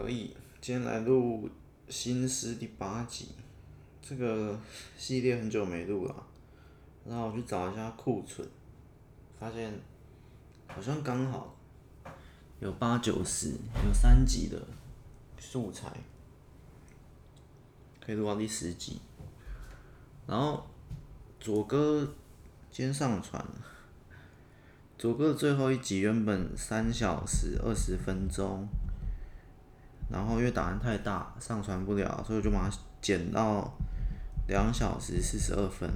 [0.00, 1.48] 可以，今天来录
[1.88, 3.30] 《新诗》第八集。
[4.00, 4.56] 这个
[4.96, 6.14] 系列很久没录了，
[7.04, 8.48] 然后我去找一下库存，
[9.40, 9.72] 发现
[10.68, 11.52] 好像刚好
[12.60, 14.62] 有八九十，有三集的
[15.36, 15.92] 素材，
[18.00, 19.00] 可以录到第十集。
[20.28, 20.64] 然后
[21.40, 22.14] 左哥
[22.70, 23.44] 今天上传。
[24.96, 28.68] 左哥最后一集原本三小时二十分钟，
[30.10, 33.70] 然后因为档案太大上传不了，所以我就把它剪到
[34.46, 35.88] 两小时四十二分。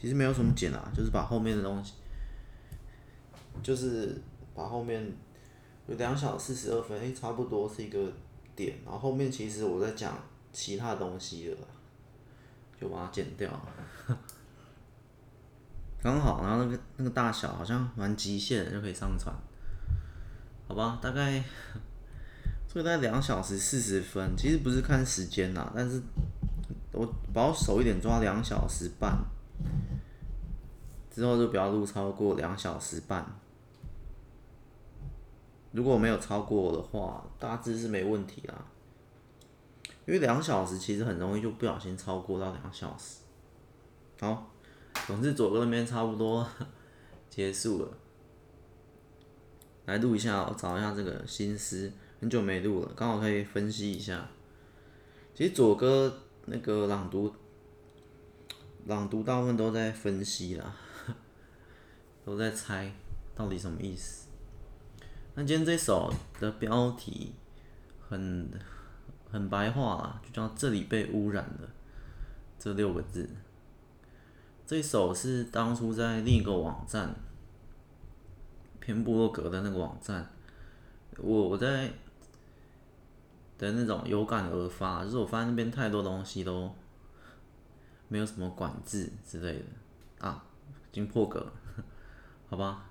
[0.00, 1.94] 其实没有什么剪啊，就是把后面的东西，
[3.62, 4.20] 就是
[4.54, 5.12] 把后面
[5.88, 8.12] 有两小时四十二分，差不多是一个
[8.54, 8.76] 点。
[8.84, 10.16] 然后后面其实我在讲
[10.52, 11.58] 其他东西了，
[12.80, 14.16] 就把它剪掉了。
[16.00, 19.34] 刚好，然后那个那个大小好像蛮极限，就可以上传，
[20.68, 21.00] 好吧？
[21.02, 21.42] 大概，
[22.68, 26.00] 这个大概两小时四十分，其实不是看时间呐，但是
[26.92, 29.18] 我保守一点抓两小时半，
[31.10, 33.26] 之后就不要录超过两小时半。
[35.72, 38.54] 如果没有超过的话，大致是没问题啦。
[40.06, 43.18] 因为两小时其实很容易就不小心超过到两小时。
[44.20, 44.50] 好。
[45.06, 46.44] 总之，左哥那边差不多
[47.30, 47.88] 结束了，
[49.86, 54.28] 来录一下，我找一下这个心思，很久没录了，刚好可以分析一下。
[55.34, 57.32] 其实左哥那个朗读，
[58.86, 60.74] 朗读大部分都在分析啦，
[62.24, 62.92] 都在猜
[63.36, 64.26] 到底什么意思。
[65.36, 67.32] 那今天这首的标题
[68.08, 68.50] 很
[69.30, 71.68] 很白话啦，就叫“这里被污染了”
[72.58, 73.30] 这六个字。
[74.66, 77.14] 这首是当初在另一个网站，
[78.80, 80.28] 偏部落格的那个网站，
[81.18, 81.92] 我我在
[83.58, 86.74] 的那种有感而发，就是我发现那边太多东西都
[88.08, 90.44] 没有什么管制之类的啊，
[90.90, 91.52] 已经破格，
[92.48, 92.86] 好吧？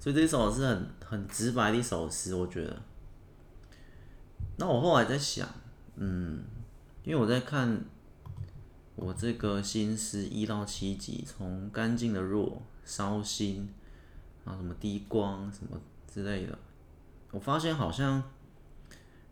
[0.00, 2.80] 所以这首是很很直白的一首诗，我觉得。
[4.56, 5.48] 那我后来在想，
[5.96, 6.42] 嗯，
[7.04, 7.84] 因为我在看。
[8.94, 13.72] 我这个新诗一到七集，从干净的弱、烧心，
[14.44, 16.56] 然后什么低光什么之类的，
[17.30, 18.22] 我发现好像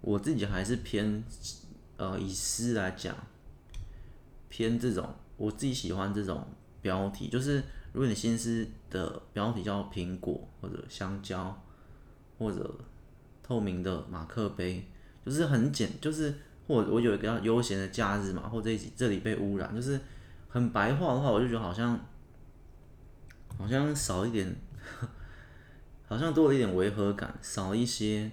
[0.00, 1.22] 我自己还是偏
[1.96, 3.16] 呃以诗来讲，
[4.48, 6.46] 偏这种我自己喜欢这种
[6.80, 7.62] 标题，就是
[7.92, 11.62] 如果你新诗的标题叫苹果或者香蕉
[12.38, 12.78] 或者
[13.42, 14.86] 透明的马克杯，
[15.24, 16.34] 就是很简，就是。
[16.66, 19.98] 我我有一个叫悠闲的假日嘛，或者这这里被污染，就是
[20.48, 21.98] 很白话的话，我就觉得好像
[23.58, 24.54] 好像少一点，
[26.06, 28.30] 好像多了一点违和感，少了一些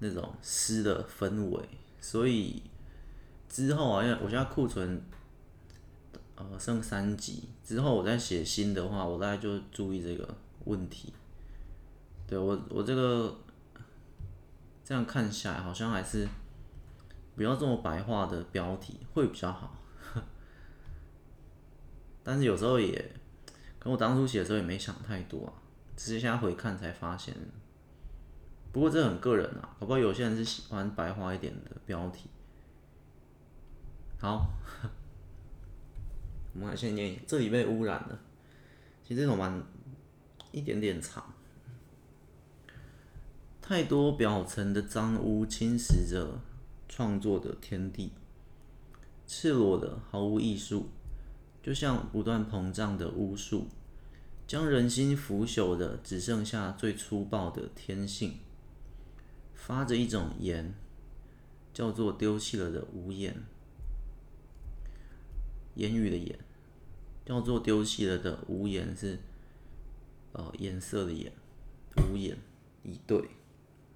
[0.00, 1.68] 那种诗的氛围。
[2.00, 2.62] 所以
[3.48, 5.00] 之后啊，因为我现在库存
[6.34, 10.28] 呃剩三集，之后我再写新的话，我大概就注意这个
[10.64, 11.14] 问题。
[12.26, 13.38] 对，我我这个
[14.84, 16.28] 这样看下来，好像还是。
[17.36, 19.74] 不要这么白话的标题会比较好，
[22.22, 23.12] 但是有时候也
[23.78, 25.52] 跟我当初写的时候也没想太多啊，
[25.96, 27.34] 只是现在回看才发现。
[28.72, 32.28] 不过这很个人啊，搞不好有些人是喜欢白话一点的标题。
[34.18, 34.46] 好，
[36.54, 38.18] 我们来先念，这里被污染了。
[39.02, 39.62] 其实这种蛮
[40.52, 41.34] 一点点长，
[43.60, 46.40] 太多表层的脏污侵蚀着。
[46.92, 48.10] 创作的天地，
[49.24, 50.88] 赤裸的毫无艺术，
[51.62, 53.68] 就像不断膨胀的巫术，
[54.44, 58.40] 将人心腐朽的只剩下最粗暴的天性，
[59.60, 60.74] 发着一种言，
[61.74, 63.44] 叫做丢弃了的无言，
[65.74, 66.38] 言语的言，
[67.26, 69.18] 叫做丢弃了的无言是，
[70.32, 71.30] 呃，颜色的颜，
[72.10, 72.38] 无言
[72.82, 73.28] 以对。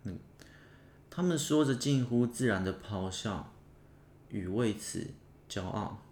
[0.03, 0.19] 嗯
[1.09, 3.55] 他们说着近乎自然的咆哮，
[4.29, 5.13] 与为此
[5.49, 6.03] 骄傲，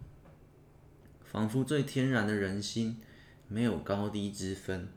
[1.23, 2.99] 仿佛最天然的人心
[3.47, 4.89] 没有高低之分，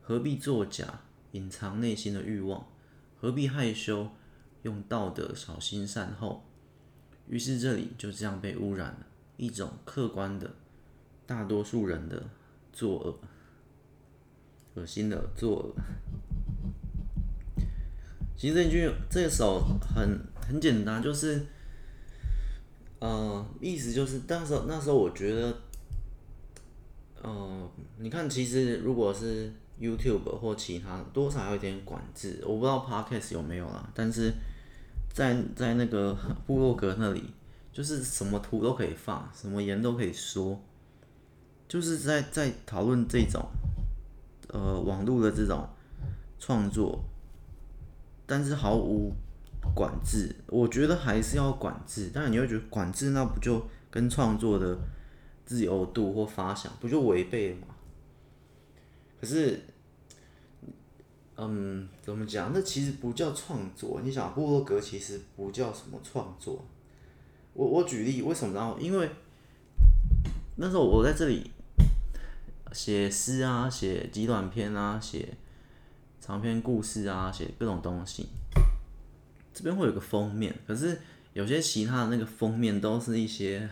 [0.00, 1.02] 何必作假，
[1.32, 2.66] 隐藏内心的欲望？
[3.24, 4.10] 何必害羞，
[4.64, 6.44] 用道德小心善后？
[7.26, 9.06] 于是这里就这样被污染了，
[9.38, 10.54] 一种客观的
[11.24, 12.22] 大多数人的
[12.70, 13.18] 作恶，
[14.74, 15.74] 恶心的作恶。
[18.36, 21.46] 其实这句这首很很简单，就是，
[22.98, 25.56] 呃，意思就是，那时候那时候我觉得，
[27.22, 29.50] 呃，你看，其实如果是
[29.80, 34.32] YouTube 或其他，多少有一点管制，我不知道 Podcast 有没有啦，但是
[35.12, 36.16] 在在那个
[36.46, 37.22] 部落格那里，
[37.72, 40.60] 就是什么图都可以放，什么言都可以说，
[41.66, 43.44] 就是在在讨论这种
[44.48, 45.68] 呃网络的这种
[46.38, 47.04] 创作，
[48.26, 49.12] 但是毫无
[49.74, 50.34] 管制。
[50.46, 54.78] 我觉得还是要管制，但是你会觉得管制那不就跟创作的
[55.44, 57.73] 自由度或发想不就违背了吗？
[59.24, 59.60] 可是。
[61.36, 62.52] 嗯，怎么讲？
[62.54, 64.00] 那其实不叫创作。
[64.04, 66.64] 你想，部落格其实不叫什么创作。
[67.54, 68.76] 我我举例，为什么呢？
[68.78, 69.10] 因为
[70.54, 71.50] 那时候我在这里
[72.70, 75.36] 写诗啊，写极短篇啊，写
[76.20, 78.28] 长篇故事啊，写各种东西。
[79.52, 81.00] 这边会有个封面，可是
[81.32, 83.68] 有些其他的那个封面都是一些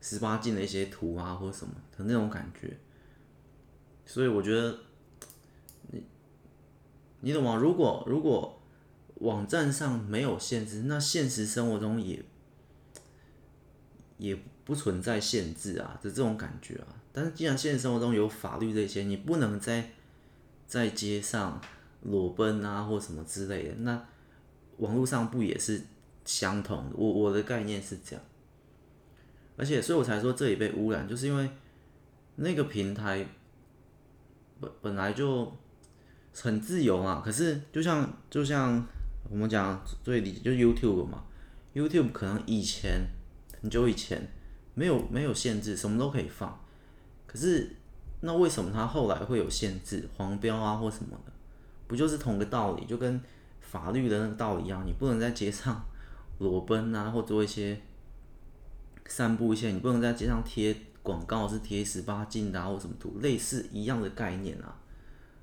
[0.00, 2.76] 十八禁的一些图啊，或什么的那种感觉。
[4.08, 4.76] 所以我觉得。
[5.92, 6.02] 你
[7.20, 7.56] 你懂吗？
[7.56, 8.60] 如果如果
[9.16, 12.24] 网站上没有限制，那现实生活中也
[14.18, 16.86] 也不存在限制啊，就这种感觉啊。
[17.12, 19.90] 但是既然现实生活中有法律这些，你不能在
[20.66, 21.60] 在街上
[22.02, 24.06] 裸奔啊或什么之类的，那
[24.76, 25.82] 网络上不也是
[26.24, 26.96] 相同的？
[26.96, 28.24] 我我的概念是这样，
[29.56, 31.50] 而且所以我才说这里被污染，就是因为
[32.36, 33.26] 那个平台
[34.60, 35.52] 本本来就。
[36.40, 38.86] 很自由嘛，可是就像就像
[39.28, 41.24] 我们讲最理就是 YouTube 嘛
[41.74, 43.04] ，YouTube 可能以前
[43.60, 44.30] 很久以前
[44.74, 46.56] 没有没有限制，什么都可以放。
[47.26, 47.74] 可是
[48.20, 51.32] 那为什么它后来会有限制，黄标啊或什么的？
[51.88, 53.20] 不就是同个道理，就跟
[53.60, 55.84] 法律的那个道理一样，你不能在街上
[56.38, 57.80] 裸奔啊，或做一些
[59.06, 60.76] 散布一些，你不能在街上贴
[61.08, 64.76] 广告是贴十八禁的啊或什么图，类似一样的概念啊。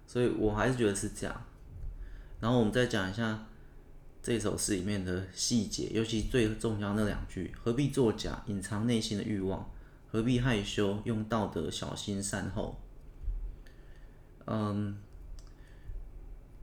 [0.06, 1.36] 所以我还是觉得是这样，
[2.40, 3.48] 然后我们再讲一下
[4.22, 9.68] 这首诗里面的细节，尤其最重要那两句：何必作假，隐藏内心的欲望；
[10.12, 12.80] 何必害羞，用道德小心善后。
[14.46, 14.96] 嗯，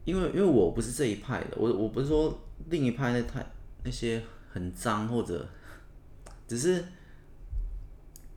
[0.04, 2.40] 因为因为我不是这一派的，我我不是说
[2.70, 3.44] 另一派那太
[3.82, 4.22] 那些
[4.52, 5.48] 很脏或者，
[6.46, 6.84] 只是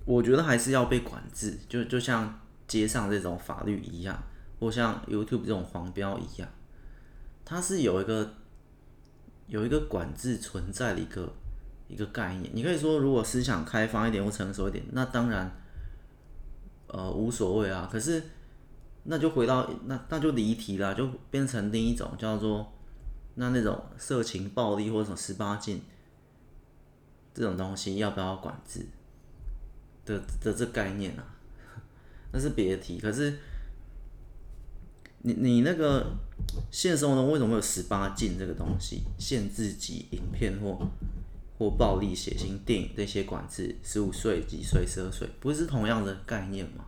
[0.05, 4.17] 我觉得还是要被管制，就就像街上这种法律一样。
[4.57, 6.47] 或像 YouTube 这种黄标一样，
[7.43, 8.35] 它是有一个
[9.47, 11.29] 有一个管制存在的一个
[11.89, 12.49] 一个概念。
[12.53, 15.51] 你可以说，如果思想开放一点或成熟一点，那当然
[16.87, 17.87] 呃无所谓啊。
[17.91, 18.23] 可是
[19.03, 22.73] 那就回到那那就离题了，就变成另一种叫做
[23.35, 25.83] 那那种色情暴力或者什么十八禁
[27.33, 28.87] 这种东西要不要管制
[30.05, 31.25] 的的这概念啊？
[32.31, 33.37] 那是别的题，可是。
[35.27, 36.15] 你你那个
[36.69, 39.01] 现实生活中为什么会有十八禁这个东西？
[39.17, 40.87] 限制级影片或
[41.57, 46.85] 或暴力血腥电影这些管制，十五岁几岁十二岁，不是同样的概念吗？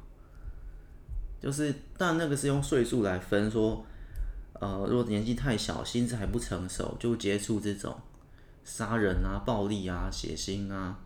[1.41, 3.83] 就是，但那个是用岁数来分，说，
[4.53, 7.99] 呃，如果年纪太小，心智还不成熟，就接触这种
[8.63, 10.99] 杀人啊、暴力啊、血腥啊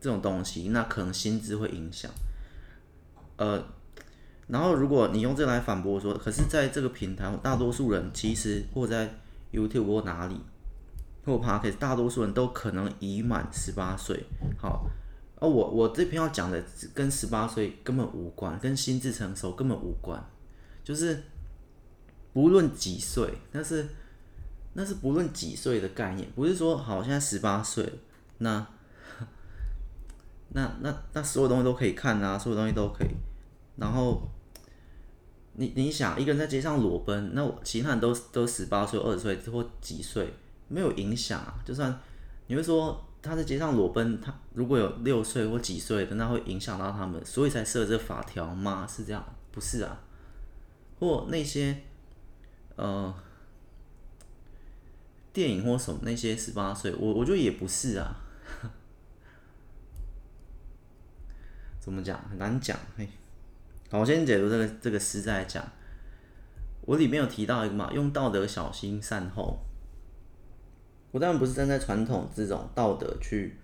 [0.00, 2.10] 这种东西，那可能心智会影响，
[3.36, 3.62] 呃。
[4.52, 9.08] 然后，如果你用这来反驳说，可是在这个平台，大多数人其实或在
[9.52, 10.40] YouTube 或哪里
[11.24, 14.24] 或 Podcast，大多数人都可能已满十八岁。
[14.58, 14.90] 好，
[15.36, 16.60] 而我我这篇要讲的
[16.92, 20.20] 跟十八岁根本无关，跟心智成熟根本无关，
[20.82, 21.22] 就是
[22.32, 23.86] 不论几岁，那是
[24.72, 27.88] 那是不论几岁的概念，不是说好现在十八岁，
[28.38, 28.66] 那
[30.50, 33.08] 那那那所有东西都可以看啊，所有东西都可以，
[33.76, 34.22] 然后。
[35.54, 40.32] 你你想一个人在街上裸奔，那其他人都都十八岁、二十岁或几岁，
[40.68, 41.58] 没有影响啊。
[41.66, 41.94] 就算
[42.46, 48.86] 你会说他在街上裸奔，他如果有六岁或几岁的，那会影响到他们，所以才设这法条吗？
[48.88, 49.22] 是这样？
[49.50, 50.00] 不是啊。
[51.00, 51.76] 或那些
[52.76, 53.12] 呃
[55.32, 58.16] 电影或什么那些十八岁，我我觉得也不是啊。
[61.80, 62.22] 怎么讲？
[62.28, 63.08] 很难讲，嘿。
[63.90, 65.66] 好，我先解读这个这个诗再来讲。
[66.82, 69.58] 我里面有提到一个嘛，用道德小心善后。
[71.10, 73.56] 我当然不是站在传统这种道德去，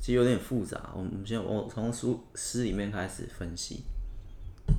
[0.00, 0.90] 其实有点复杂。
[0.96, 3.84] 我们先我从书诗里面开始分析。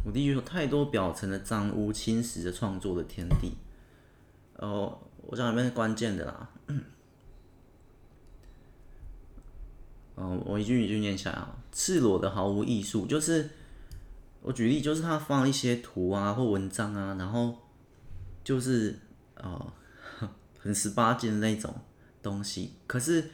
[0.05, 3.53] 我第一句说，太多表层的脏污侵蚀着创作的天地。
[4.57, 6.49] 哦，我讲里面是关键的啦。
[10.15, 11.55] 嗯我一句一句念下来啊。
[11.71, 13.49] 赤裸的毫无艺术，就是
[14.41, 17.55] 我举例，就是他放一些图啊或文章啊，然后
[18.43, 18.99] 就是
[19.35, 19.73] 呃
[20.59, 21.73] 很十八禁那种
[22.21, 23.31] 东西，可是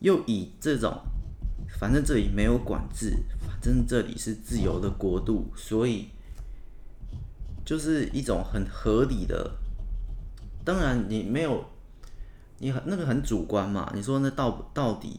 [0.00, 1.00] 又以这种，
[1.78, 6.08] 反正这里没有管制，反正这里是自由的国度，所以
[7.64, 9.50] 就是一种很合理的。
[10.62, 11.64] 当然你没有，
[12.58, 15.18] 你很那个很主观嘛，你说那到到底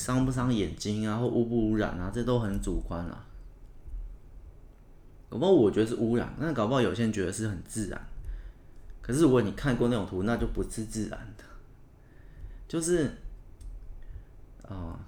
[0.00, 3.26] 伤不伤眼睛啊，或污不污染啊，这都很主观啦。
[5.28, 8.00] 搞不好我觉得是污染，那搞不好有些人觉得是很自然。
[9.02, 11.44] 可是如果你看过那种图，那就不是自然的，
[12.66, 13.04] 就是，
[14.62, 14.98] 啊、哦，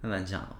[0.00, 0.56] 很难讲哦。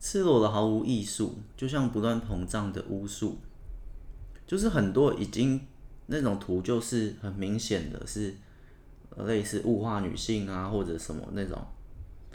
[0.00, 3.38] 赤裸的毫无艺术，就像不断膨胀的巫术，
[4.46, 5.60] 就是很多已经
[6.06, 8.34] 那种图，就是很明显的是
[9.16, 11.58] 类似物化女性啊，或者什么那种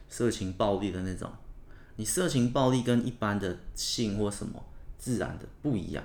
[0.07, 1.31] 色情暴力的那种。
[1.95, 4.63] 你色情暴力跟一般的性或什么
[4.99, 6.03] 自然的不一样，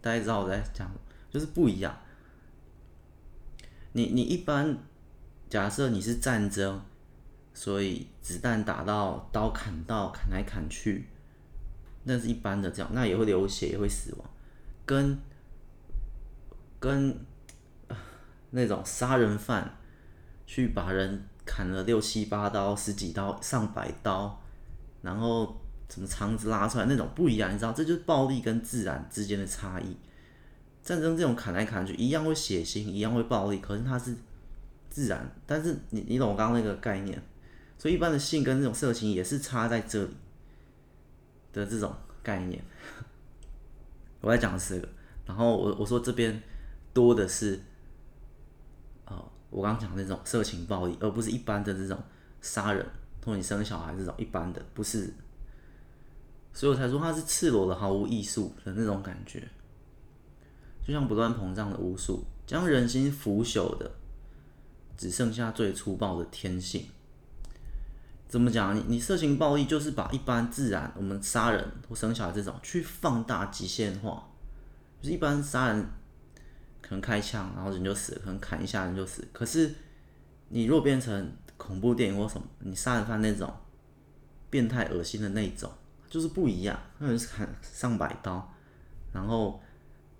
[0.00, 0.90] 大家知道我在讲，
[1.30, 1.96] 就是不一样。
[3.92, 4.76] 你你一般
[5.48, 6.82] 假设你是战争，
[7.52, 11.06] 所以子弹打到刀砍到砍来砍去，
[12.02, 14.28] 那是一般的这样，那也会流血也会死亡，
[14.84, 15.16] 跟
[16.80, 17.16] 跟
[18.50, 19.76] 那种杀人犯
[20.46, 24.40] 去把人砍了六七八刀、十几刀、上百刀。
[25.02, 25.60] 然后
[25.90, 29.94] 什么肠子拉出来那种不一样，你知道，这就是暴力跟自然之间的差异。
[30.82, 34.16] 战争这种砍来砍去一样会血腥，一样会暴力，可是它是
[34.88, 35.30] 自然。
[35.46, 37.22] 但是你你懂我刚刚那个概念，
[37.76, 40.16] 所以一般的性跟这种色情也是差在这里
[41.52, 42.64] 的这种概念。
[44.22, 44.88] 我在讲这个，
[45.26, 46.42] 然后我我说这边
[46.94, 47.60] 多的是，
[49.54, 51.96] 我刚讲那种色情暴力，而不是一般的这种
[52.40, 52.84] 杀人。
[53.20, 55.14] 托你生小孩这种一般的不是，
[56.52, 59.48] 所以我才说它是赤裸的、毫无艺术的那种感觉，
[60.86, 63.90] 就像不断膨胀的巫术，将人心腐朽的，
[64.98, 66.86] 只剩下最粗暴的天性。
[68.28, 68.76] 怎么讲？
[68.76, 74.28] 你你色情暴力就是把一般自然我们杀人或生小孩这种去放大极限化，
[75.00, 75.86] 就是一般杀人
[76.86, 79.74] 可能开枪然后人就死了，可能砍一下人就死，可是
[80.48, 81.32] 你若变成。
[81.56, 83.50] 恐怖电影或什么，你杀人犯那种
[84.50, 85.70] 变态恶心的那种，
[86.10, 86.76] 就是不一样。
[86.98, 88.52] 那人是砍上百刀，
[89.12, 89.62] 然后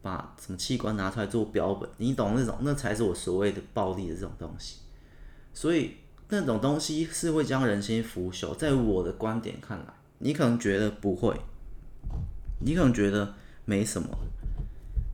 [0.00, 4.78] 把什么器官拿出来做标本，你懂那种，那才是我所谓的暴力的这种东西。
[5.52, 5.97] 所以
[6.28, 8.56] 那种东西是会将人心腐朽。
[8.56, 11.37] 在我的观点看来，你可能觉得不会，
[12.61, 14.09] 你可能觉得没什么。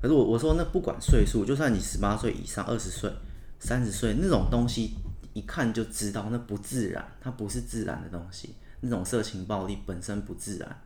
[0.00, 3.10] 可是我我说那不管岁数，就算你十八岁以上、二十岁、
[3.58, 4.94] 三十岁那种东西。
[5.32, 8.56] 一看就知道那不自然，它不是自然的东西。
[8.80, 10.82] 那种色情暴力本身不自然。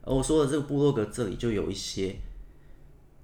[0.00, 2.16] 而我说的这个部落格这里就有一些，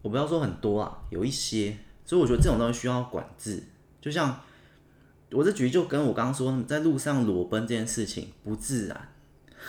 [0.03, 1.79] 我不要说很多啊，有一些。
[2.05, 3.63] 所以我觉得这种东西需要管制。
[4.03, 4.39] 就像
[5.33, 9.09] 我这局就跟我刚刚说，在路上裸奔这件事情不自然，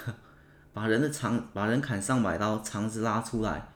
[0.74, 3.70] 把人的肠把人砍上百刀，肠子拉出来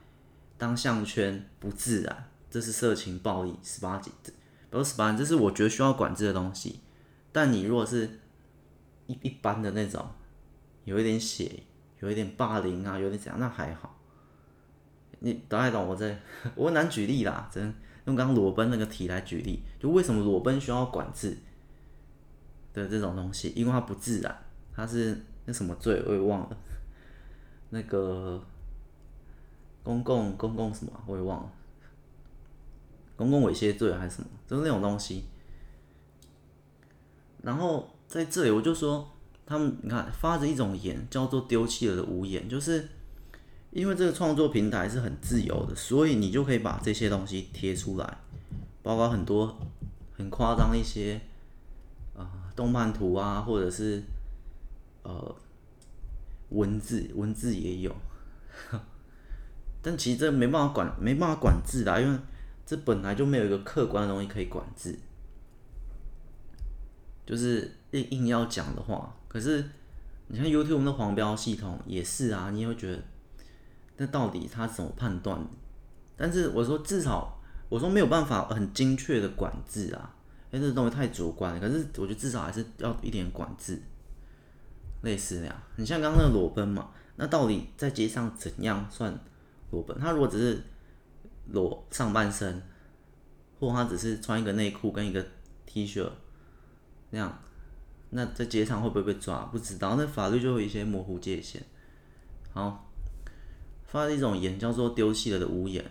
[0.58, 4.12] 当项圈不自然，这是色情暴力十八禁，
[4.70, 6.80] 不是十八禁，这是我觉得需要管制的东西。
[7.32, 8.18] 但你如果是
[9.06, 10.06] 一一般的那种，
[10.84, 11.62] 有一点血，
[12.00, 13.94] 有一点霸凌啊，有点怎样，那还好。
[15.18, 16.18] 你懂还懂我在，
[16.54, 21.36] 我很难举例啦，只能用刚裸奔那个题来举例，就为什么裸奔需要管制
[22.72, 24.44] 的这种东西，因为它不自然，
[24.74, 26.56] 它是那什么罪我也忘了，
[27.70, 28.42] 那个
[29.86, 31.52] 公共公共什么我也忘了，
[33.14, 35.22] 公共猥亵罪还是什么，就是那种东西。
[37.40, 39.08] 然后在这里，我就说
[39.46, 42.88] 他们，你看发着一种言，叫做丢弃了的无言，就是
[43.70, 48.18] 因为这个创作平台是很自由的，所以你就可以把这些东西贴出来，
[48.82, 49.56] 包括很多
[50.16, 51.20] 很夸张一些
[52.16, 54.02] 啊、动漫图啊，或者是
[55.04, 55.36] 呃
[56.48, 57.94] 文字，文字也有，
[59.86, 62.18] 但其实这没办法管，没办法管制啦，因为
[62.66, 64.98] 这本来就没有一个客观的东西可以管制。
[67.24, 69.64] 就是硬硬要讲的话，可是
[70.26, 73.00] 你看 YouTube 的黄标系统也是啊，你也会觉得
[73.98, 75.40] 那到底他怎么判断？
[76.16, 80.12] 但是我说至少我说没有办法很精确的管制啊，
[80.50, 81.60] 因为这东西太主观了。
[81.60, 83.80] 可是我觉得至少还是要一点管制，
[85.02, 85.62] 类似那样。
[85.76, 89.16] 你像刚刚那个裸奔嘛，那到底在街上怎样算
[89.70, 89.98] 裸奔？
[89.98, 90.62] 他如果只是
[91.46, 92.62] 裸上半身，
[93.58, 95.26] 或他只是穿一个内裤跟一个
[95.64, 96.08] T 恤。
[97.10, 97.38] 那样，
[98.10, 99.44] 那在街上会不会被抓？
[99.46, 101.62] 不知道，那法律就有一些模糊界限。
[102.52, 102.90] 好，
[103.86, 105.84] 发了一种言叫做“丢弃了的无言”，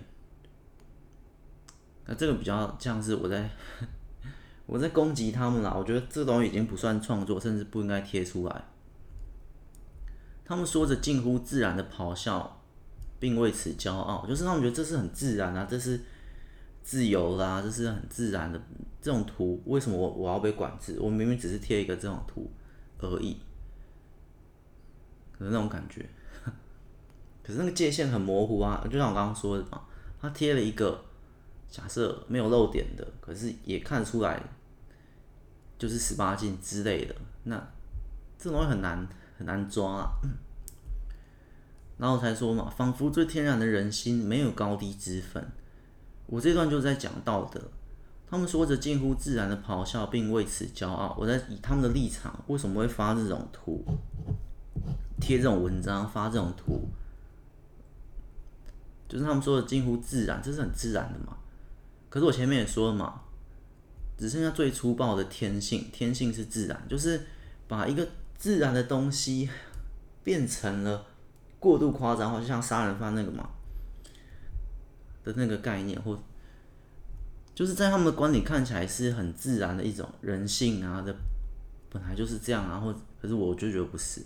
[2.05, 3.49] 那这个比较像是我在
[4.65, 5.73] 我在攻击他们啦。
[5.77, 8.65] 我觉得这东西已经不算创作，甚至不应该贴出来。
[10.43, 12.61] 他们说着近乎自然的咆哮，
[13.19, 15.99] 并为此骄傲，就是他们觉得这是很自然啊，这是
[16.83, 18.61] 自由啦，这是很自然的
[19.01, 19.61] 这种图。
[19.65, 20.97] 为什么我我要被管制？
[20.99, 22.51] 我明明只是贴一个这种图
[22.99, 23.37] 而已，
[25.31, 26.05] 可是那种感觉。
[27.43, 29.81] 可是那个界限很模糊啊，就像我刚刚说的嘛，
[30.19, 31.03] 他贴了一个
[31.69, 34.41] 假设没有漏点的，可是也看出来
[35.77, 37.55] 就是十八禁之类的，那
[38.37, 39.07] 这东西很难。
[39.37, 40.11] 很难抓啊，
[41.97, 45.45] 然后才说嘛，仿佛最天然的人心没有高低之分。
[46.27, 47.61] 我这段就在讲道德，
[48.29, 51.15] 他们说着近乎自然的咆哮，并为此骄傲。
[51.19, 53.83] 我在以他们的立场，为什么会发这种图，
[55.19, 56.87] 贴这种文章，发这种图，
[59.07, 61.37] 就是他们说的近乎自然，这是很自然的嘛。
[62.09, 63.21] 可是我前面也说了嘛，
[64.17, 67.21] 只剩下最粗暴的天性，天性是自然，就是
[67.67, 68.07] 把一个。
[68.37, 69.49] 自然的东西
[70.21, 71.05] 变成了
[71.59, 73.49] 过度夸张化，就像杀人犯那个嘛
[75.23, 76.17] 的那个概念，或
[77.53, 81.15] 就是在他们的观点看起来是很自然的一种人性啊的，
[81.89, 84.21] 本来就是这样啊，或可是我就觉得不是，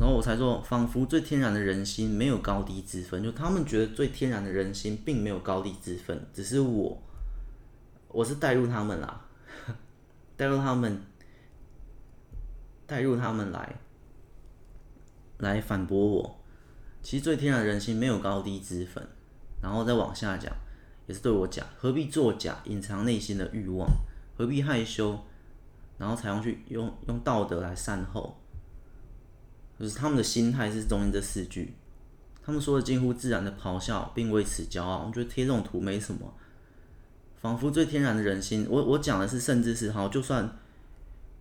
[0.00, 7.02] 然后我才说，仿佛最天然的人心没有高低之分，就他们觉得最天然的人心并没有高低之分，只是我
[8.08, 9.26] 我是带入他们啦，
[10.36, 11.00] 带入他们。
[12.88, 13.80] 带入他们来，
[15.38, 16.40] 来反驳我。
[17.02, 19.06] 其实最天然的人心没有高低之分，
[19.62, 20.52] 然后再往下讲，
[21.06, 23.88] 也是对我讲：何必作假，隐藏内心的欲望？
[24.36, 25.18] 何必害羞，
[25.98, 28.36] 然后才用去用用道德来善后？
[29.78, 31.74] 就是他们的心态是中间这四句。
[32.42, 35.04] 他们说的近乎自然的咆哮，并为此骄傲。
[35.06, 36.34] 我觉得贴这种图没什么，
[37.40, 38.66] 仿佛最天然的人心。
[38.68, 40.58] 我我讲的是，甚至是好，就算。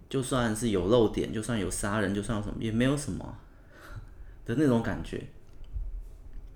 [0.07, 3.37] 就算是有漏点，就算有杀人，就算有什么，也没有什么
[4.45, 5.27] 的那种感觉，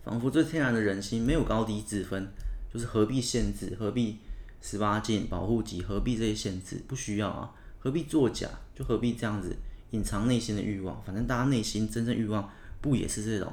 [0.04, 2.32] 仿佛最天然的人心没有高低之分，
[2.72, 4.20] 就是何必限制，何必
[4.62, 6.84] 十八禁保护级，何必这些限制？
[6.88, 8.48] 不需要啊，何必作假？
[8.76, 9.56] 就何必这样子
[9.92, 11.02] 隐藏内心的欲望？
[11.04, 12.50] 反正大家内心真正欲望
[12.80, 13.52] 不也是这种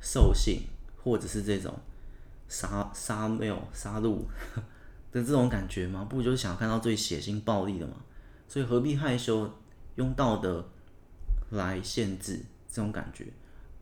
[0.00, 0.62] 兽性，
[1.02, 1.74] 或者是这种
[2.48, 4.18] 杀杀没有杀戮
[5.10, 6.06] 的这种感觉吗？
[6.08, 7.96] 不就是想看到最血腥暴力的吗？
[8.46, 9.50] 所以何必害羞，
[9.96, 10.68] 用道德
[11.50, 13.26] 来限制这种感觉？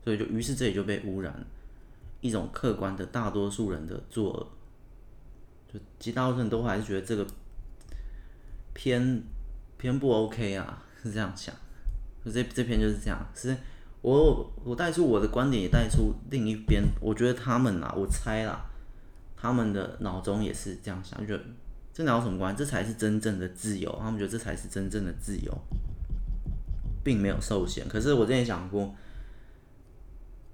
[0.03, 1.45] 所以就于是这里就被污染，
[2.19, 4.47] 一种客观的大多数人的作恶，
[5.73, 7.25] 就其他大多数人都还是觉得这个
[8.73, 9.23] 偏
[9.77, 11.53] 偏不 OK 啊，是这样想。
[12.25, 13.55] 这这篇就是这样，是
[14.01, 16.83] 我我带出我的观点，也带出另一边。
[16.99, 18.65] 我觉得他们啊，我猜啦，
[19.35, 21.37] 他们的脑中也是这样想，就。
[21.93, 22.55] 这哪有什么关？
[22.55, 23.93] 这才是真正的自由。
[23.99, 25.53] 他们觉得这才是真正的自由，
[27.03, 27.85] 并没有受限。
[27.89, 28.95] 可是我之前讲过，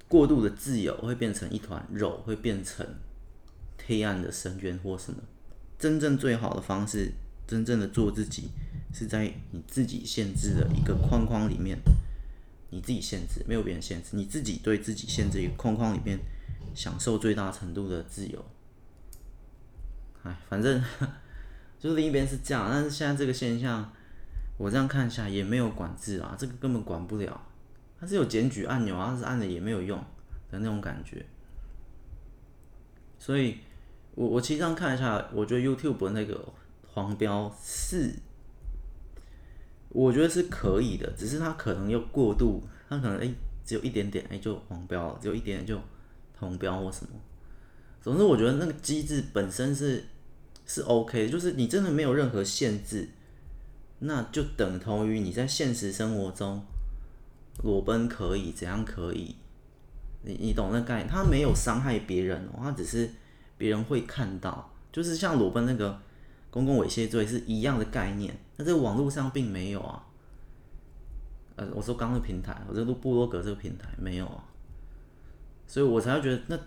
[0.07, 2.85] 过度的自由会变成一团肉，会变成
[3.85, 5.19] 黑暗的深渊或什么。
[5.77, 7.11] 真正最好的方式，
[7.45, 8.49] 真正的做自己，
[8.93, 11.77] 是在你自己限制的一个框框里面，
[12.69, 16.19] 你自己限制，没有别人限制，你自己对自己限制一个框框里面，
[16.73, 18.45] 享受最大程度的自由。
[20.23, 20.83] 哎，反正。
[21.79, 23.93] 就是另一边是这样，但是现在这个现象，
[24.57, 27.46] 我这样看一下也没有管制啊，这个根本管不了。
[27.99, 29.97] 它是有检举按钮啊，但是按了也没有用
[30.51, 31.25] 的那种感觉。
[33.19, 33.57] 所以，
[34.15, 36.47] 我我其实这样看一下，我觉得 YouTube 那个
[36.85, 38.13] 黄标是，
[39.89, 45.81] 我觉得是可以的，只是它可能又过度，它可能诶、欸、只有一点点诶、欸、就黄标了，只有一点点就
[46.37, 47.11] 红标或什么。
[48.01, 50.03] 总之，我觉得那个机制本身是。
[50.69, 53.07] 是 OK，就是你真的没有任何限制，
[53.99, 56.61] 那就等同于你在现实生活中
[57.63, 59.35] 裸奔可以，怎样可以？
[60.23, 61.07] 你你懂那概念？
[61.07, 63.09] 他没有伤害别人哦，他只是
[63.57, 65.99] 别人会看到，就是像裸奔那个
[66.49, 68.37] 公共猥亵罪是一样的概念。
[68.57, 70.05] 那这个网络上并没有啊。
[71.55, 74.43] 呃，我说刚刚的平台，我这个布洛格这个平台没有啊，
[75.65, 76.59] 所以我才会觉得那。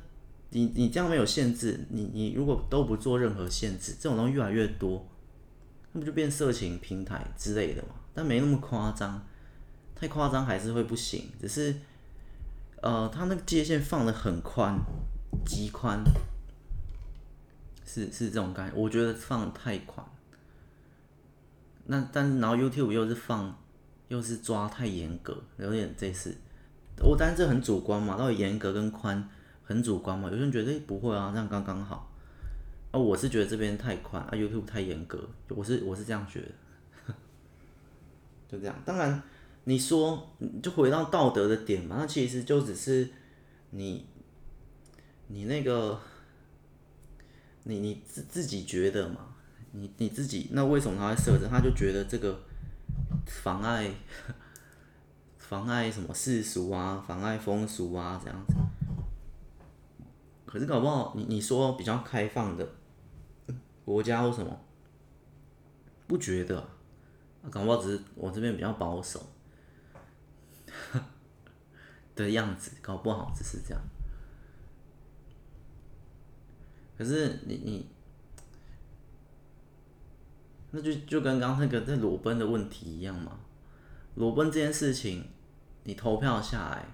[0.53, 5.07] 你你这样没有限制，你你如果都不做任何限制，这种东西越来越多，
[5.93, 7.91] 那不就变色情平台之类的嘛？
[8.13, 9.25] 但没那么夸张，
[10.01, 11.29] 太夸张还是会不行。
[11.39, 11.75] 只是，
[12.81, 14.75] 呃，他那个界限放得很宽，
[15.45, 16.03] 极宽，
[17.85, 18.77] 是是这种感觉。
[18.77, 20.07] 我觉得放得太宽。
[21.85, 23.55] 那但是然后 YouTube 又是放，
[24.09, 26.35] 又是抓太严格，有点这次，
[27.01, 29.29] 我但是这很主观嘛，到底严格跟宽。
[29.63, 32.11] 很主观嘛，有些人觉得不会啊，这样刚刚好。
[32.91, 36.41] 啊，我是觉得这边太宽啊，YouTube 太严格，我是我是这样觉
[37.07, 37.15] 得，
[38.51, 38.75] 就这样。
[38.85, 39.23] 当然，
[39.71, 43.09] 你说就回到道德的点嘛，那其实就只是
[43.71, 44.05] 你
[45.29, 46.01] 你那个
[47.63, 49.33] 你你自自己觉得嘛，
[49.71, 51.47] 你你自己那为什么他会设置？
[51.49, 52.41] 他就觉得这个
[53.27, 53.89] 妨碍
[55.39, 58.55] 妨碍什么世俗啊，妨碍风俗啊，这样子。
[60.45, 62.69] 可是搞不好你你说比较开放的。
[63.85, 64.61] 国家或什么
[66.07, 66.59] 不觉得？
[66.59, 69.30] 啊搞不好只是我这边比较保守
[72.23, 73.83] 的样子，搞不好只是这样。
[76.97, 77.87] 可是你你，
[80.71, 83.39] 那就就跟刚刚那个在裸奔的问题一样嘛。
[84.17, 85.27] 裸奔这件事情，
[85.85, 86.85] 你投票下来，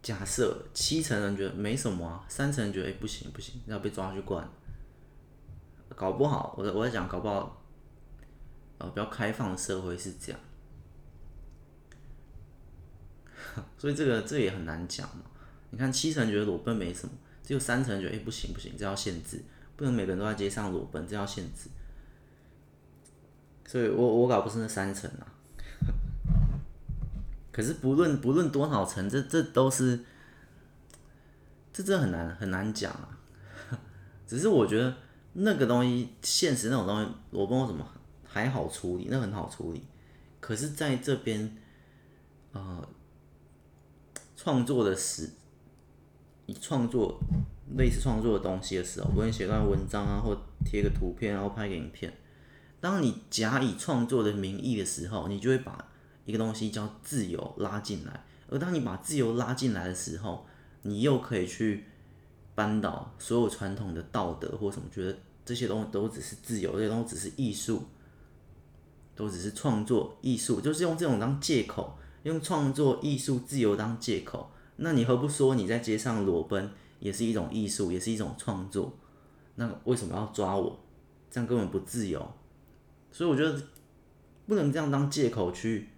[0.00, 4.48] 假设七成人觉得没什么啊，三成人觉得哎、不行不行，要被抓去关。
[5.96, 7.60] 搞不好，我在我在讲，搞不好，
[8.78, 10.40] 呃，比较开放的社会是这样，
[13.76, 15.22] 所以这个这也很难讲嘛。
[15.70, 19.42] 你看，七成觉得裸奔没什么，只有三成觉得，哎，不行不行，这要限制，
[19.76, 21.68] 不能每个人都在街上裸奔，这要限制。
[23.66, 25.26] 所以我我搞不是那三成啊。
[27.52, 30.00] 可是不论不论多少层，这这都是，
[31.72, 33.18] 这这很难很难讲啊。
[34.26, 34.94] 只是我觉得。
[35.40, 37.86] 那个东西，现实那种东西，我不知道怎么
[38.26, 39.84] 还好处理，那很好处理。
[40.40, 41.56] 可是在这边，
[42.50, 42.88] 呃，
[44.38, 45.28] 创作的时，
[46.46, 47.18] 你创作
[47.76, 52.16] 类似创作的东西的时候，不论写段文章啊，或贴个图片，然后拍个影片，
[52.80, 55.84] 当你假以创作的名义的时候，你就会把
[56.24, 58.24] 一个东西叫自由拉进来。
[58.48, 60.46] 而当你把自由拉进来的时候，
[60.82, 61.84] 你又可以去
[62.54, 65.18] 扳倒所有传统的道德或什么，觉得。
[65.44, 67.82] 这些东西都只是自由，这些东西只是艺术，
[69.16, 71.96] 都只是创作艺术，就是用这种当借口，
[72.28, 74.50] 用创作艺术自由当借口。
[74.76, 78.92] 那你何不说你在街上裸奔也是一种艺术，也是一种创作？
[79.56, 80.78] 那为什么要抓我？
[81.30, 82.30] 这样根本不自由。
[83.10, 83.60] 所以我觉得
[84.46, 85.88] 不能这样当借口去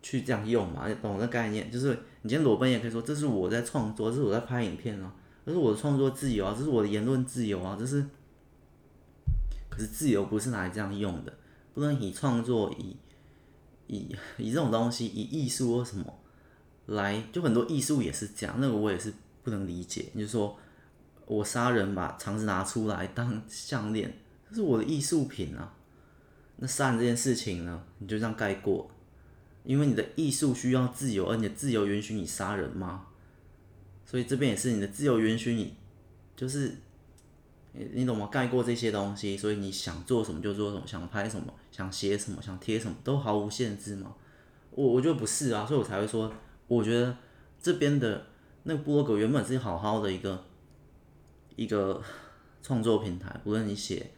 [0.00, 1.70] 去这样用嘛，懂的概念？
[1.70, 1.88] 就是
[2.22, 5.10] 你今天裸奔也可以说，这是我在创作，这是我在拍影片哦。
[5.44, 8.06] 这是我的创作自由啊，这是我的言论自由啊，这是。
[9.68, 11.32] 可是自由不是拿来这样用的，
[11.74, 12.96] 不能以创作以
[13.86, 16.04] 以以这种东西以艺术或什么
[16.86, 20.06] 来，就很多艺术也是这样，那个我也是不能理解。
[20.12, 20.56] 你就说
[21.26, 24.12] 我杀人把肠子拿出来当项链，
[24.50, 25.74] 这是我的艺术品啊。
[26.56, 28.90] 那杀人这件事情呢，你就这样盖过，
[29.64, 33.06] 因为你的艺术需要自由，而你的自由允许你杀人吗？
[34.06, 35.74] 所以这边也是你的自由允许你，
[36.36, 36.76] 就是
[37.72, 38.28] 你你懂吗？
[38.30, 44.14] 盖过这些东西，所以你想做什么就做什么，想拍什么，想写什么，想贴什么，都毫无限制吗？
[44.70, 46.32] 我我觉得不是啊，所以我才会说，
[46.68, 47.16] 我觉得
[47.60, 48.26] 这边的
[48.62, 50.44] 那个部落格原本是好好的一个
[51.56, 52.00] 一个
[52.62, 54.12] 创作平台，无论你写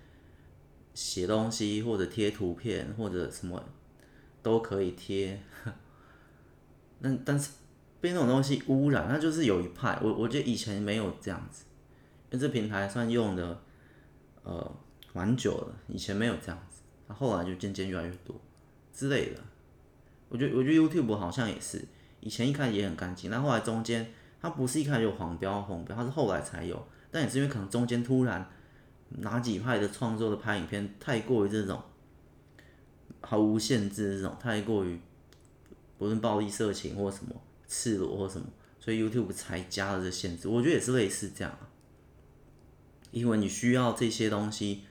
[0.93, 3.65] 写东西或者贴图片或者什么
[4.43, 5.41] 都可以贴，
[7.01, 7.53] 但但是。
[7.99, 9.99] 被那种东西污染，那就是有一派。
[10.03, 11.65] 我我觉得以前没有这样子，
[12.31, 13.59] 因为这平台算用的
[14.45, 14.77] 呃
[15.15, 16.76] 蛮久了，以前没有这样子，
[17.09, 18.35] 那后来就渐渐越来越多
[18.93, 19.41] 之类的。
[20.29, 21.85] 我觉得我觉得 YouTube 好像也是，
[22.21, 28.49] 以前一开始也很干净，但后来中间它不是一开始有黄标红标，它是后来才有，但也是因为可能中间突然
[29.09, 31.83] 哪几派的创作的拍影片太过于这种
[33.21, 35.01] 毫无限制这种，太过于
[35.99, 37.35] 不论暴力色情或什么。
[37.69, 38.47] 赤裸或什么，
[38.79, 40.47] 所以 YouTube 才加了这限制。
[40.47, 41.59] 我觉得也是类似这样，
[43.11, 44.85] 因为你需要这些东西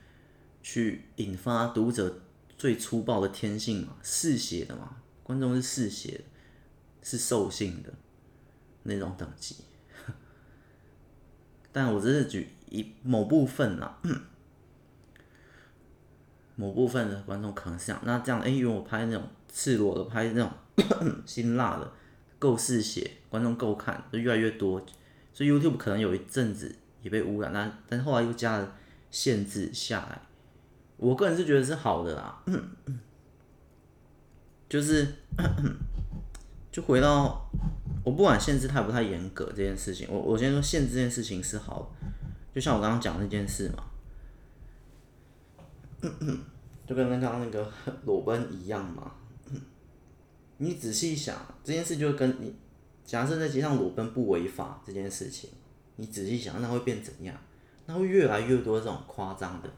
[0.67, 2.21] 去引发读者
[2.57, 6.21] 最粗暴的天性嘛，嗜血的嘛，观众是嗜血，
[7.03, 7.93] 是兽性的
[8.81, 9.57] 那种等级。
[11.71, 14.01] 但我只是举一某部分啊，
[16.57, 18.01] 某部分的观众可能是这样。
[18.03, 20.51] 那这样，哎，因为我拍那种赤裸的，拍那种
[21.27, 21.93] 辛辣的。
[22.39, 24.83] 够嗜血，观众够看，就越来越多，
[25.31, 28.75] 所以 YouTube 可能有一阵子也被污染，但但后来又加了
[29.11, 30.23] 限制下来。
[30.97, 32.43] 我个人是觉得是好的啦，
[34.69, 35.07] 就是
[36.71, 37.49] 就回到
[38.03, 42.07] 我不管限制太不太严格这件事情，我我先说限制这件事情是好的，
[42.53, 43.83] 就像我刚刚讲那件事嘛，
[46.87, 47.71] 就跟刚刚那个
[48.05, 49.11] 裸奔一样嘛。
[50.57, 52.55] 你仔细想这件事，就跟你
[53.03, 55.49] 假设在街上裸奔不违法这件事情，
[55.97, 57.35] 你仔细想，那会变怎样？
[57.85, 59.69] 那会越来越多这种夸张的。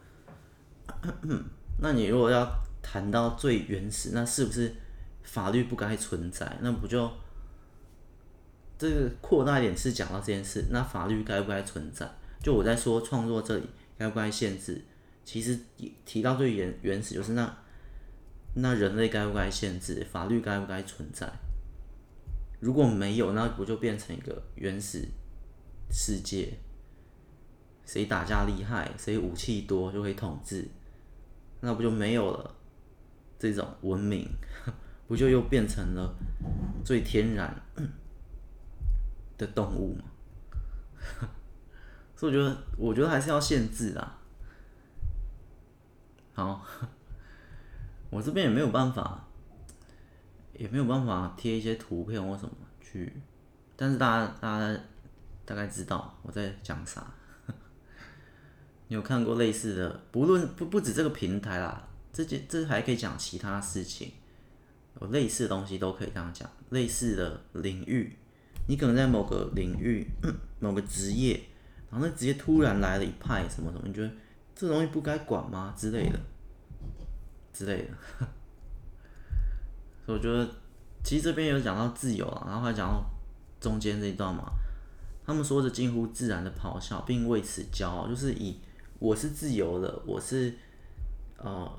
[1.80, 2.50] 那你如果要
[2.82, 4.74] 谈到最原始，那是不是
[5.24, 6.58] 法律不该存在？
[6.62, 7.12] 那不就
[8.78, 10.66] 这个扩大一点是讲到这件事？
[10.72, 12.10] 那法律该不该存在？
[12.42, 14.82] 就我在说创作这里该不该限制？
[15.26, 15.60] 其实
[16.06, 17.58] 提到最原原始就是那
[18.56, 20.06] 那人类该不该限制？
[20.12, 21.32] 法律该不该存在？
[22.60, 25.08] 如果没有，那不就变成一个原始
[25.92, 26.58] 世界？
[27.86, 30.68] 谁打架厉害，谁武器多就可以统治？
[31.62, 32.56] 那不就没有了
[33.40, 34.30] 这种文明？
[35.08, 36.14] 不就又变成了
[36.84, 37.62] 最天然
[39.38, 40.04] 的动物吗？
[42.16, 44.18] 所以我觉得，我觉得还是要限制啦。
[46.34, 46.66] 好，
[48.10, 49.24] 我这边也没有办法。
[50.54, 53.22] 也没有办法贴一些图片或什么去，
[53.76, 54.80] 但是大家大家
[55.46, 57.06] 大概知道我在讲啥。
[58.90, 60.02] 你有看过类似的？
[60.12, 64.12] 不论不不止这个平台啦，这件这还可以讲其他事情，
[65.02, 66.50] 有类似的东西都可以这样讲。
[66.70, 68.18] 类似的领域，
[68.68, 70.06] 你可能在某个领域、
[70.60, 71.42] 某个职业，
[71.90, 74.12] 然后那职业突然来了一派什么什么，你觉得
[74.56, 75.74] 这东西不该管吗？
[75.78, 76.20] 之类的，
[77.54, 78.28] 之类的。
[80.06, 80.50] 所以我觉得
[81.04, 83.04] 其实这边有讲到自由啊，然后还讲到
[83.60, 84.52] 中间这一段嘛，
[85.26, 88.58] 他们说着近乎自然的咆哮，并为此骄傲，就是以
[89.00, 90.56] 我是自由的，我是
[91.38, 91.72] 呃，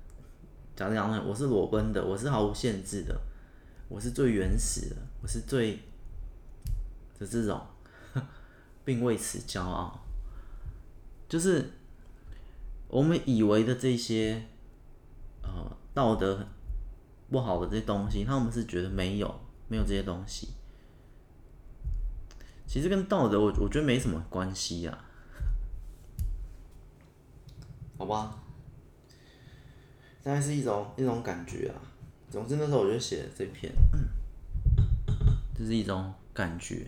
[0.74, 3.20] 讲讲呢，我是裸奔的，我是毫无限制的，
[3.88, 5.76] 我是最原始的，我是最
[7.18, 7.60] 的这种，
[8.84, 10.00] 并为此骄傲，
[11.28, 11.70] 就是
[12.88, 14.46] 我们以为的这些
[15.42, 16.46] 呃道德。
[17.28, 20.50] 不好的这些东西，他们是觉得没有，没有这些东西。
[22.68, 25.05] 其实跟道德我，我我觉得没什么关系呀，
[27.98, 28.38] 好吧？
[30.22, 31.74] 大概是一种一种感觉啊。
[32.30, 33.72] 总之那时候我就写了这篇，
[35.54, 36.86] 这是一种感觉。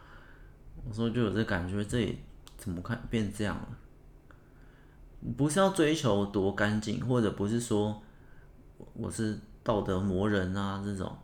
[0.88, 2.18] 我说就有这感觉，这里
[2.56, 3.68] 怎么看变这样了？
[5.36, 8.02] 不是要追求多干净，或者不是说
[8.94, 9.38] 我是。
[9.64, 11.16] 道德魔人啊，这种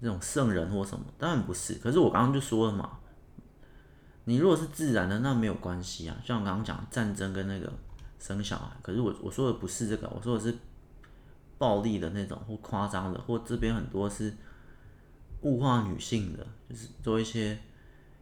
[0.00, 1.74] 这种圣人或什么，当然不是。
[1.74, 3.00] 可是我刚刚就说了嘛，
[4.24, 6.16] 你如果是自然的，那没有关系啊。
[6.24, 7.72] 像我刚刚讲战争跟那个
[8.18, 10.56] 生小孩，可是我我说的不是这个，我说的是
[11.58, 14.32] 暴力的那种或夸张的，或这边很多是
[15.42, 17.58] 物化女性的，就是做一些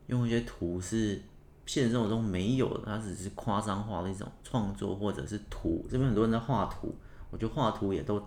[0.07, 1.21] 用一些图是
[1.67, 5.87] 现实生活中没有的，它只是夸张化的一种创作或者是图。
[5.91, 6.95] 这边很多人在画图。
[7.33, 8.21] 我觉得画图也都，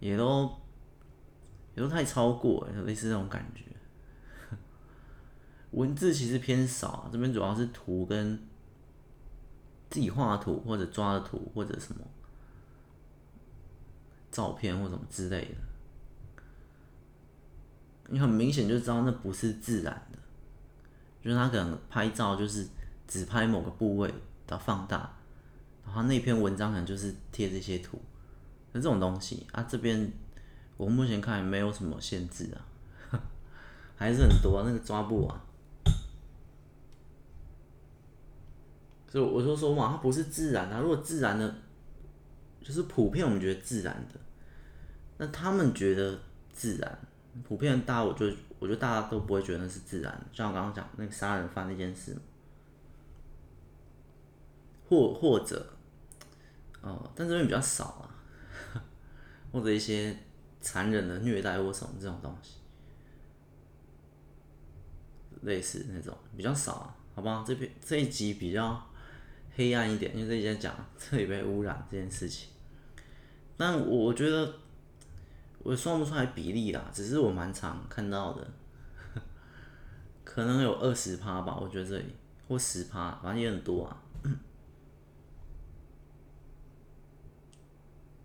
[0.00, 0.50] 也都，
[1.76, 3.62] 也都太超过，类似这种感觉。
[5.72, 8.38] 文字其实偏少，这边主要是图跟
[9.90, 12.00] 自己画的图或者抓的图或者什么
[14.30, 15.54] 照片或什么之类的。
[18.08, 20.18] 你很明显就知道那不是自然的，
[21.22, 22.68] 就是他可能拍照就是
[23.08, 24.12] 只拍某个部位
[24.46, 25.14] 的放大。
[25.84, 28.00] 然后那篇文章可能就是贴这些图，
[28.72, 30.12] 那这种东西啊，这边
[30.76, 33.20] 我目前看也没有什么限制啊，
[33.96, 35.40] 还是很多啊，那个抓不完。
[39.12, 40.80] 所以我就说嘛，它不是自然的啊。
[40.80, 41.54] 如果自然的，
[42.62, 44.18] 就是普遍我们觉得自然的，
[45.18, 46.18] 那他们觉得
[46.50, 46.98] 自然，
[47.46, 50.26] 普遍大家我觉得我觉得大家都不会觉得那是自然。
[50.32, 52.16] 像我刚刚讲那个杀人犯那件事。
[54.88, 55.66] 或或者，
[56.80, 58.08] 哦，但这边比较少啊，
[59.52, 60.16] 或者一些
[60.62, 62.54] 残忍的虐待或什么这种东西，
[65.42, 67.44] 类似那种比较少啊，好不好？
[67.46, 68.82] 这边这一集比较
[69.54, 72.48] 黑暗一点，因为这一集讲这里被污染这件事情，
[73.56, 74.54] 但我觉得
[75.58, 78.50] 我算不出来比例啦，只是我蛮常看到的，
[80.24, 82.04] 可能有二十趴吧，我觉得这里。
[82.48, 83.96] 或十趴，反正也很多啊。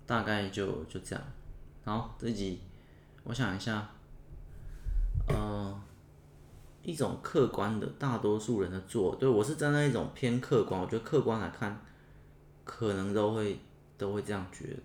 [0.05, 1.23] 大概就就这样，
[1.85, 2.59] 好，这集
[3.23, 3.89] 我想一下，
[5.29, 5.81] 呃，
[6.87, 11.81] 一种客观的大多数人的做，对，我是站在一种偏客观，我觉得客观来看，
[12.63, 13.59] 可能都会
[13.97, 14.83] 都会这样觉得，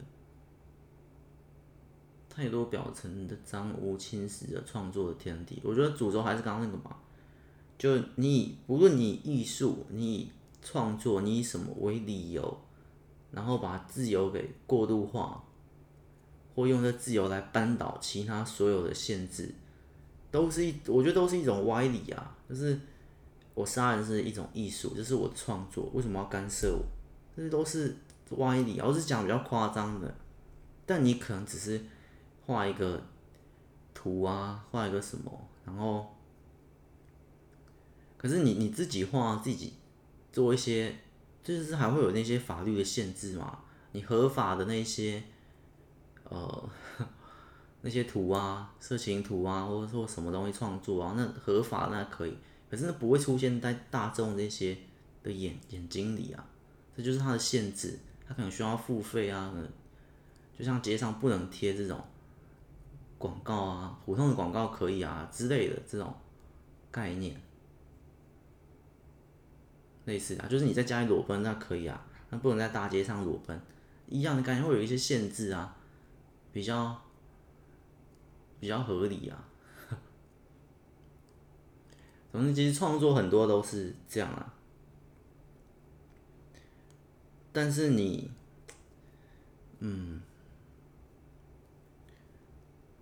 [2.29, 5.61] 太多表层的脏污侵蚀了创作的天地。
[5.63, 6.97] 我觉得主轴还是刚刚那个嘛，
[7.79, 12.59] 就你不论你艺术，你以创作，你以什么为理由？
[13.31, 15.45] 然后把自由给过度化，
[16.57, 19.55] 或用这自由来扳倒其他所有的限制，
[20.33, 22.37] 都是一，我觉得都是一种歪理啊。
[22.49, 22.77] 就是
[23.55, 26.83] 我杀人是一种艺术，这是我创作，为什么要干涉我？
[27.37, 27.95] 这都是
[28.31, 28.87] 歪理啊。
[28.89, 30.13] 我是讲比较夸张的，
[30.85, 31.81] 但你可能只是
[32.47, 33.01] 画一个
[33.95, 35.31] 图啊，画一个什么，
[35.65, 36.15] 然后，
[38.17, 39.75] 可是你你自己画自己
[40.33, 40.97] 做一些，
[41.45, 43.61] 就是还会有那些法律的限制嘛？
[43.93, 45.23] 你合法的那些，
[46.25, 46.69] 呃。
[47.85, 52.39] 那些图啊，色情图啊，或者说什么东西创作啊，那合法那可以，
[52.71, 54.79] 可是那不会出现在大众这些
[55.25, 56.47] 的眼眼睛里啊，
[56.97, 59.53] 这就是它的限制，它可能需要付费啊，
[60.57, 62.01] 就像街上不能贴这种
[63.19, 66.15] 广告啊，普通的广告可以啊之类的这种
[66.93, 67.35] 概念，
[70.05, 73.61] 类似啊，就是你在家里裸奔那可以啊，那不能在大街上裸奔，
[74.07, 75.77] 一样的概念会有一些限制啊，
[76.53, 77.03] 比较。
[78.63, 79.45] 比较合理啊，
[82.31, 84.55] 总之其实创作很多都是这样啊，
[87.53, 88.31] 但是你，
[89.81, 90.23] 嗯，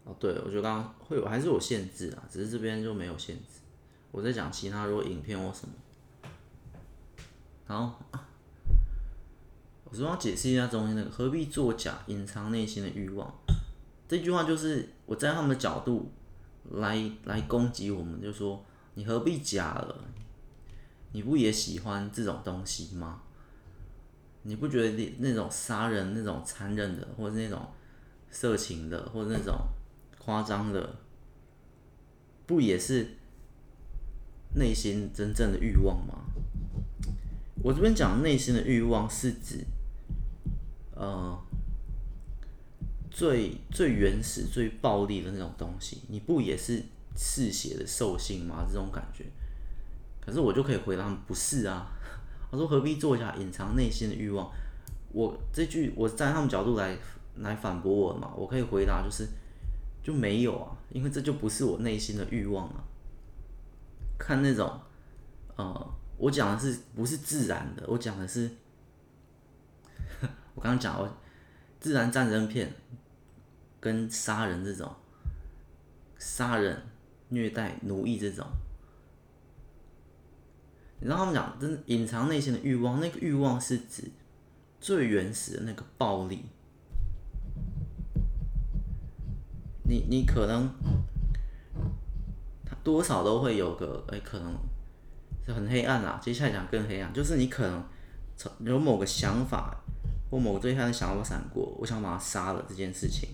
[0.05, 3.61] 哦对，我觉得刚刚会有还是有限制啊，只是这边就没有限制。
[4.13, 5.75] 我在讲其他如果影片或什么，
[7.67, 7.95] 然后
[9.85, 13.31] 我主要解释一下中间那个何必作假，隐藏内心的欲望。
[14.09, 16.09] 这句话就是我在他们的角度
[16.71, 20.05] 来来攻击我们，就说你何必假了？
[21.11, 23.23] 你不也喜欢这种东西吗？
[24.45, 27.61] 你不觉得那种杀人、那种残忍的，或者那种
[28.31, 29.53] 色情的，或者那种
[30.17, 30.95] 夸张的，
[32.47, 33.17] 不也是
[34.55, 36.21] 内心真正的欲望吗？
[37.65, 39.67] 我这边讲内心的欲望是指，
[40.95, 41.37] 呃。
[43.11, 46.83] 最最原始、最暴力的那种东西，你不也是
[47.17, 48.65] 嗜血的兽性吗？
[48.67, 49.25] 这种感觉，
[50.21, 51.91] 可是我就可以回答，不是啊。
[52.51, 54.51] 我说何必做一下，隐藏内心的欲望？
[55.13, 56.97] 我这句我站在他们角度来
[57.37, 59.29] 来反驳我嘛，我可以回答就是
[60.03, 62.85] 就没有啊，因为这就不是我内心的欲望啊。
[64.19, 64.81] 看那种，
[65.57, 67.85] 呃，我讲的是不是自然的？
[67.89, 68.51] 我讲的是，
[70.55, 71.09] 我刚刚讲我
[71.81, 72.73] 自然战争片。
[73.83, 74.95] 跟杀人这种，
[76.19, 76.83] 杀人、
[77.31, 78.47] 虐待、奴役这种，
[80.99, 84.11] 你知道他们讲，真隐藏内心的欲望，那个欲望是指
[84.83, 86.45] 最原始的那个暴力。
[89.85, 90.69] 你你可能，
[92.67, 94.55] 他多少都会有个，哎，可能
[95.47, 96.21] 是很黑暗啊。
[96.23, 97.83] 接下来讲更黑暗，就是你可能
[98.59, 99.83] 有某个想法
[100.31, 103.29] 或某个最黑暗的想法闪过，我想把他杀了这件事情。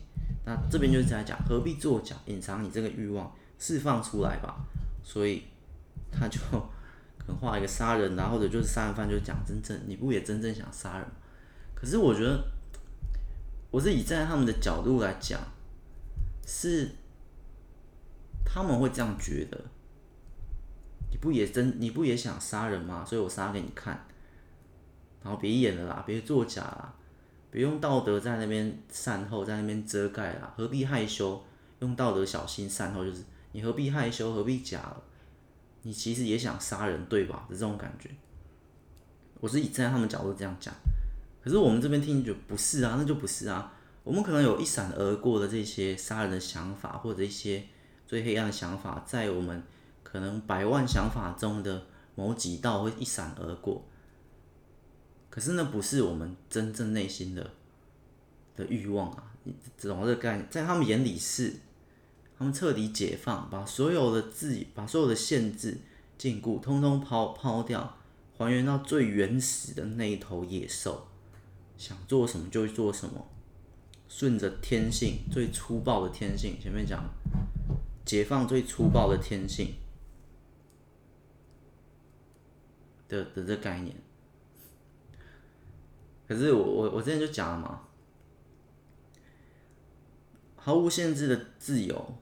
[0.44, 4.56] 那这边就是在讲何必作假，隐藏你这个欲望，释放出来吧。
[5.02, 5.42] 所以
[6.10, 6.40] 他就
[7.18, 11.06] 可能画一个杀人啊，或者就是杀人犯，就讲真正你不也真正想杀人？
[11.74, 12.42] 可是我觉得，
[13.70, 15.40] 我是以站在他们的角度来讲，
[16.46, 16.90] 是
[18.44, 19.60] 他们会这样觉得。
[21.10, 23.04] 你不也真你不也想杀人吗？
[23.04, 24.06] 所以我杀给你看，
[25.26, 26.94] 然后别演了啦，别作假啦。
[27.50, 31.42] 别用道德在那边善后，在那边遮盖啦，何必害羞？
[31.80, 34.32] 用道德小心善后，就是你何必害羞？
[34.32, 34.96] 何必假？
[35.82, 37.44] 你其实也想杀人，对吧？
[37.50, 38.08] 是这种感觉。
[39.40, 40.72] 我是以站在他们角度这样讲，
[41.42, 43.72] 可是我们这边听就不是啊，那就不是啊。
[44.04, 47.64] 我们可能有一闪而过的这些杀人的想法，或者一些
[48.06, 49.60] 最黑暗的想法，在我们
[50.04, 51.84] 可能百万想法中的
[52.14, 53.84] 某几道会一闪而过。
[55.36, 57.50] 可是那不是我们真正内心的
[58.56, 59.34] 的欲望啊！
[59.44, 61.56] 你懂这个概念，在他们眼里是，
[62.38, 65.76] 他们彻底解放，把所有的自己，把所有的限制、
[66.16, 67.98] 禁锢，通通抛抛掉，
[68.38, 71.06] 还原到最原始的那一头野兽，
[71.76, 73.28] 想做什么就做什么，
[74.08, 76.58] 顺着天性最粗暴的天性。
[76.58, 77.04] 前面讲
[78.06, 79.74] 解放最粗暴的天性
[83.06, 83.94] 的的这概念。
[86.26, 87.80] 可是我我我之前就讲了嘛，
[90.56, 92.14] 毫无限制的自由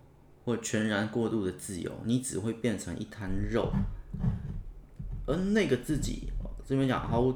[0.45, 3.73] 或全然过度的自由，你只会变成一滩肉。
[5.27, 6.29] 而那个自己
[6.67, 7.35] 这边讲毫无，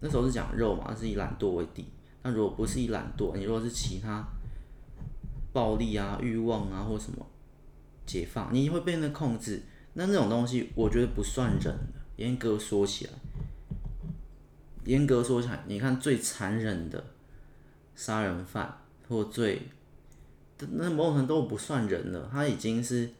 [0.00, 1.86] 那时候是讲肉嘛，是以懒惰为底。
[2.22, 4.26] 但如果不是以懒惰，你如果是其他
[5.52, 7.26] 暴力啊、欲望啊或什么
[8.04, 9.62] 解放，你会被那控制。
[9.94, 11.74] 那那种东西，我觉得不算人。
[12.16, 13.12] 严格说起来。
[14.84, 17.02] 严格说起来，你看最残忍的
[17.94, 18.78] 杀人犯，
[19.08, 19.62] 或最
[20.58, 23.10] 那某种程度不算人了，他已经是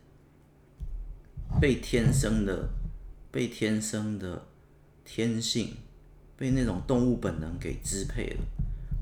[1.61, 2.69] 被天生的、
[3.31, 4.47] 被天生的
[5.05, 5.75] 天性、
[6.37, 8.41] 被那种动物本能给支配了。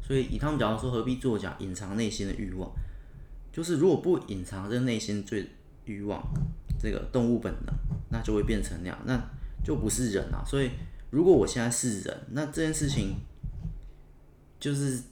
[0.02, 2.70] 所以以他们假如说何必作假，隐藏内心的欲望，
[3.52, 5.48] 就是如果不隐藏这内心最
[5.84, 6.22] 欲望，
[6.80, 7.74] 这个动物本能，
[8.10, 9.18] 那就会变成那样，那
[9.64, 10.42] 就不是人啊。
[10.44, 10.70] 所以
[11.12, 13.16] 如果我现在是人，那这件事情
[14.58, 15.02] 就是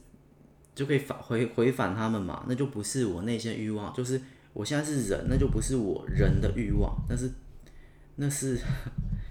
[0.73, 4.19] 就可以返回回返他们嘛，那就不是我内心的欲望，就是
[4.51, 7.31] 我现在是人，那就不是我人的欲望，但是
[8.15, 8.57] 那是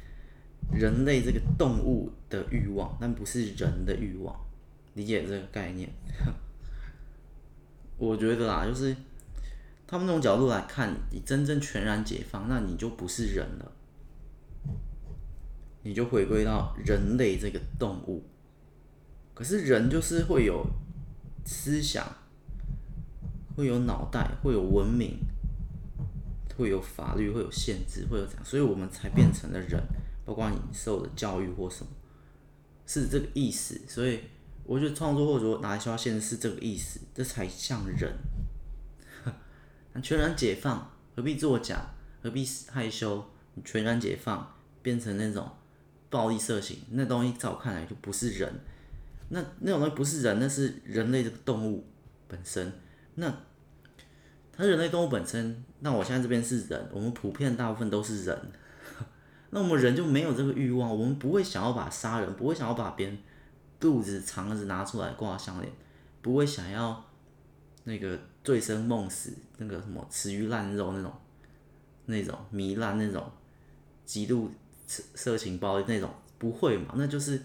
[0.73, 4.35] 人类这个动物的欲望，但不是人的欲望。
[4.95, 5.89] 理解这个概念，
[7.99, 8.95] 我觉得啦，就是
[9.87, 13.73] 他们那种角度来看，你真正全然解放，那你就不是人了，
[15.83, 18.23] 你就回归到人类这个动物。
[19.35, 20.67] 可是人就是会有
[21.45, 22.07] 思想，
[23.57, 25.19] 会有脑袋，会有文明，
[26.57, 29.83] 会有法律，会有限制，会有这样，所以我们才变成了人，
[30.25, 31.91] 包括你受的教育或什么，
[32.87, 34.21] 是这个意思，所以。
[34.63, 38.13] 我觉得创作或者说拿来消遣是这个意思，这才像人。
[40.01, 41.91] 全然解放，何必作假？
[42.23, 43.25] 何必害羞？
[43.55, 45.51] 你全然解放，变成那种
[46.11, 48.53] 暴力色情，那东西在我看来就不是人。
[49.31, 51.87] 那那种东西不是人，那是人类的动物
[52.29, 52.71] 本身。
[53.15, 53.33] 那
[54.53, 55.65] 它人类动物本身。
[55.79, 58.53] 那我现在这边是人，我们普遍大部分都是人。
[59.51, 63.17] 那我们人就没有这个欲望，我们不会想要把杀人，不会想要把别人。
[63.79, 65.73] 肚子肠子拿出来挂项链，
[66.21, 67.03] 不会想要
[67.85, 71.11] 那个醉生梦死，那个什么吃鱼烂肉那种，
[72.05, 73.33] 那种糜烂那种
[74.05, 74.51] 极度
[75.15, 76.95] 色情包那种不会嘛？
[76.97, 77.43] 那就是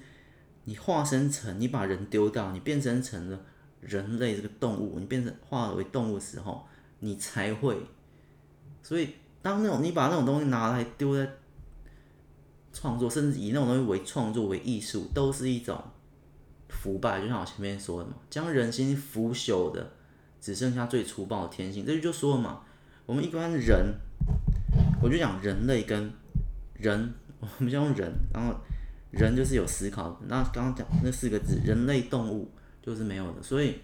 [0.64, 3.39] 你化身成你把人丢掉，你变成成了
[3.82, 6.66] 人类这个动物，你变成化为动物时候，
[7.00, 7.78] 你才会。
[8.82, 11.30] 所以当那种你把那种东西拿来丢在
[12.74, 15.82] 创作，甚至以那种东西为创作为艺术，都是一种。
[16.68, 19.91] 腐败，就像我前面说的嘛，将人心腐朽的，
[20.41, 21.86] 只剩下最粗暴的天性。
[21.86, 22.62] 这就说了嘛，
[23.06, 23.96] 我们一般人，
[25.02, 26.12] 我就讲人类跟
[26.74, 27.14] 人，
[27.60, 28.54] 我们就用人，然后
[29.12, 30.20] 人就是有思考。
[30.28, 32.50] 那刚刚讲那四个字，人类动物
[32.82, 33.41] 就是没有的。
[33.41, 33.76] 所以，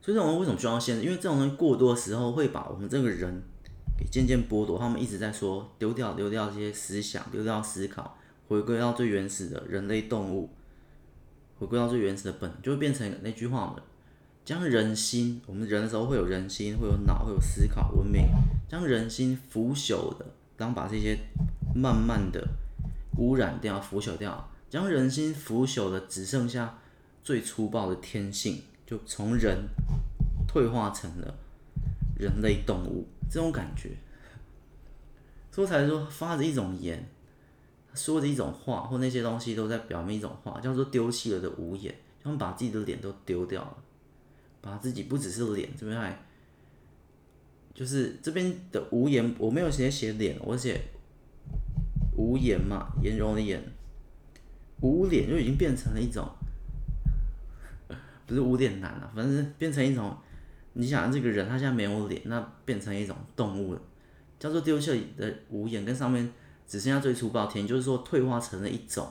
[0.00, 1.02] 所以这种为什么需要限制？
[1.02, 3.42] 因为这种东西过多的时候，会把我们这个人
[3.98, 4.78] 给渐渐剥夺。
[4.78, 10.50] 他们一直在说丢掉，丢掉这些思想，丢掉思考，回归到最原始的人类动物。
[11.58, 13.76] 回归到最原始的本，就会变成那句话嘛，
[14.44, 18.26] 将人心，我们人的时候会有人心，会有脑，会有思考，文明，
[18.68, 20.26] 将人心腐朽的，
[20.56, 21.18] 当把这些
[21.74, 22.46] 慢慢的
[23.18, 26.78] 污染掉、腐朽掉，将人心腐朽的，只剩下
[27.22, 29.66] 最粗暴的天性，就从人
[30.46, 31.34] 退化成了
[32.18, 33.90] 人类动物，这种感觉，
[35.50, 37.08] 说才说发着一种言。
[37.94, 43.76] 说着一种话，或那些东西都在表明一种话，叫做丢弃了的无言，他们把自己的脸都丢掉了，
[44.62, 46.18] 把自己不只是脸，这边还
[47.74, 50.80] 就是这边的无颜，我没有写写脸，我写
[52.16, 53.62] 无颜嘛，颜容的颜，
[54.80, 56.28] 无脸就已经变成了一种，
[58.26, 60.16] 不是无脸男了，反正是变成一种，
[60.74, 63.80] 你想这个人他现在没有脸，那变成一种动物了，
[64.38, 66.32] 叫做丢弃的无颜，跟上面。
[66.64, 69.06] 只剩下最粗暴天，就是说退化成了一种，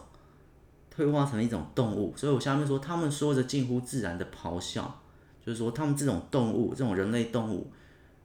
[0.89, 2.11] 退化成了一种动物。
[2.17, 4.99] 所以我下面说，他们说着近乎自然的咆哮，
[5.45, 7.71] 就是说他们这种动物，这种人类动物，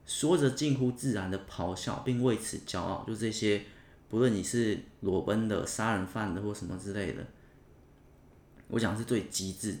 [0.07, 3.03] 说着近乎自然的咆哮，并为此骄傲。
[3.05, 3.63] 就这些，
[4.09, 7.23] 不论你是裸奔的、杀人犯的或什么之类的，
[8.69, 9.77] 我讲是最极致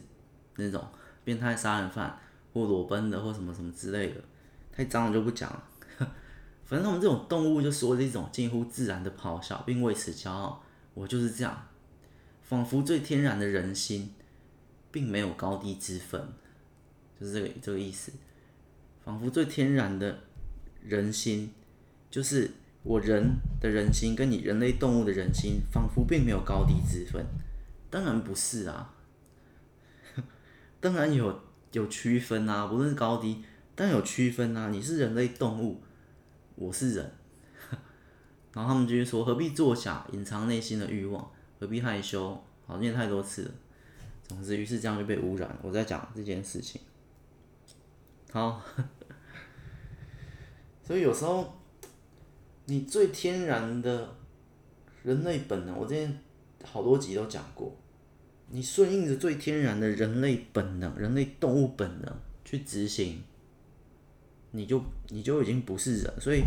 [0.57, 0.85] 那种
[1.23, 2.19] 变态杀人犯
[2.53, 4.21] 或裸奔的或什么什么之类的，
[4.71, 5.63] 太脏了就不讲了。
[6.65, 10.61] 反正我们这种动物就说这种近乎自然的咆哮，并为此骄傲。
[10.93, 11.67] 我就是这样，
[12.41, 14.13] 仿佛最天然的人心，
[14.91, 16.21] 并没有高低之分，
[17.17, 18.11] 就是这个这个意思。
[19.07, 20.19] 仿佛最天然的
[20.83, 21.49] 人心，
[22.11, 22.51] 就是
[22.83, 27.25] 我人的人心跟你人类动物的人心，仿佛并没有高低之分。
[27.89, 28.93] 当然不是啊，
[30.81, 31.39] 当然有
[31.71, 33.45] 有区分啊，不论是高低，
[33.75, 34.67] 当然有区分啊。
[34.67, 35.81] 你是人类动物。
[36.55, 37.11] 我是人，
[38.51, 41.31] 然后他们就说：何必作假，隐藏内心的欲望？
[41.61, 42.43] 何必害羞？
[42.65, 43.51] 好，念太多次了。
[44.27, 45.57] 总之，于是这样就被污染。
[45.61, 46.81] 我在讲这件事情。
[48.29, 48.61] 好，
[50.87, 51.53] 所以有时候
[52.63, 54.15] 你最天然的
[55.03, 56.17] 人类本能，我之前
[56.63, 57.75] 好多集都讲过，
[58.51, 62.15] 你顺应着最天然的人类本能、人类动物本能
[62.45, 63.21] 去执行。
[64.51, 66.41] 你就你就已经不是人，所以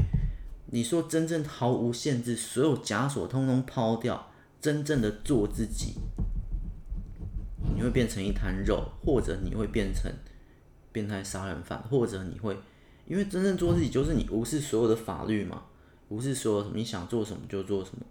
[0.70, 5.97] 你说真正毫无限制，所有枷锁通通抛掉，真正的做自己，
[7.74, 10.11] 你会变成一滩肉，或者你会变成
[10.93, 12.57] 变态杀人犯，或者你会，
[13.11, 15.64] 因为真正做自己就是你无视所有的法律嘛，
[16.11, 18.06] 无视所有什么你想做什么就做什么，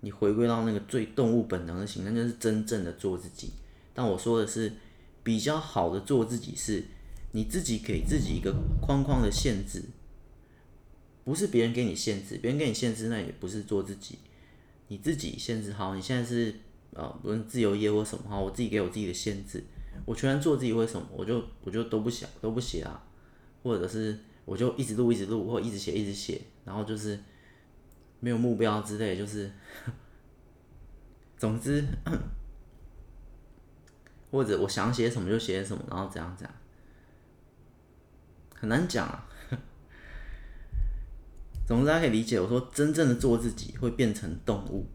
[0.00, 3.52] 你回归到那个最动物本能的形那，就是真正的做自己。
[3.92, 4.72] 但我说的是
[5.22, 6.82] 比较好的做自己，是
[7.32, 9.82] 你自己给自己一个框框的限制。
[11.24, 14.16] 不是别人给你限制，别人给你限制，那也不是做自己，
[14.86, 15.94] 你自己限制好。
[15.94, 16.54] 你现在是
[16.94, 19.62] 呃，不论自由业或什么哈，我自己给我自己的限制，
[20.06, 21.06] 我全然做自己，为什么？
[21.14, 23.04] 我就我就都不想都不写啊，
[23.62, 24.18] 或者是
[24.48, 27.20] 我就一直录一直录，或一直写一直写，然后就是
[28.20, 29.50] 没有目标之类，就是
[31.36, 31.84] 总之，
[34.32, 36.54] 或者我想写什么就写什么，然后这样这样，
[38.54, 39.28] 很难讲啊。
[41.66, 44.86] 总之，大家可以理解我说，真正的做自己会变成动物，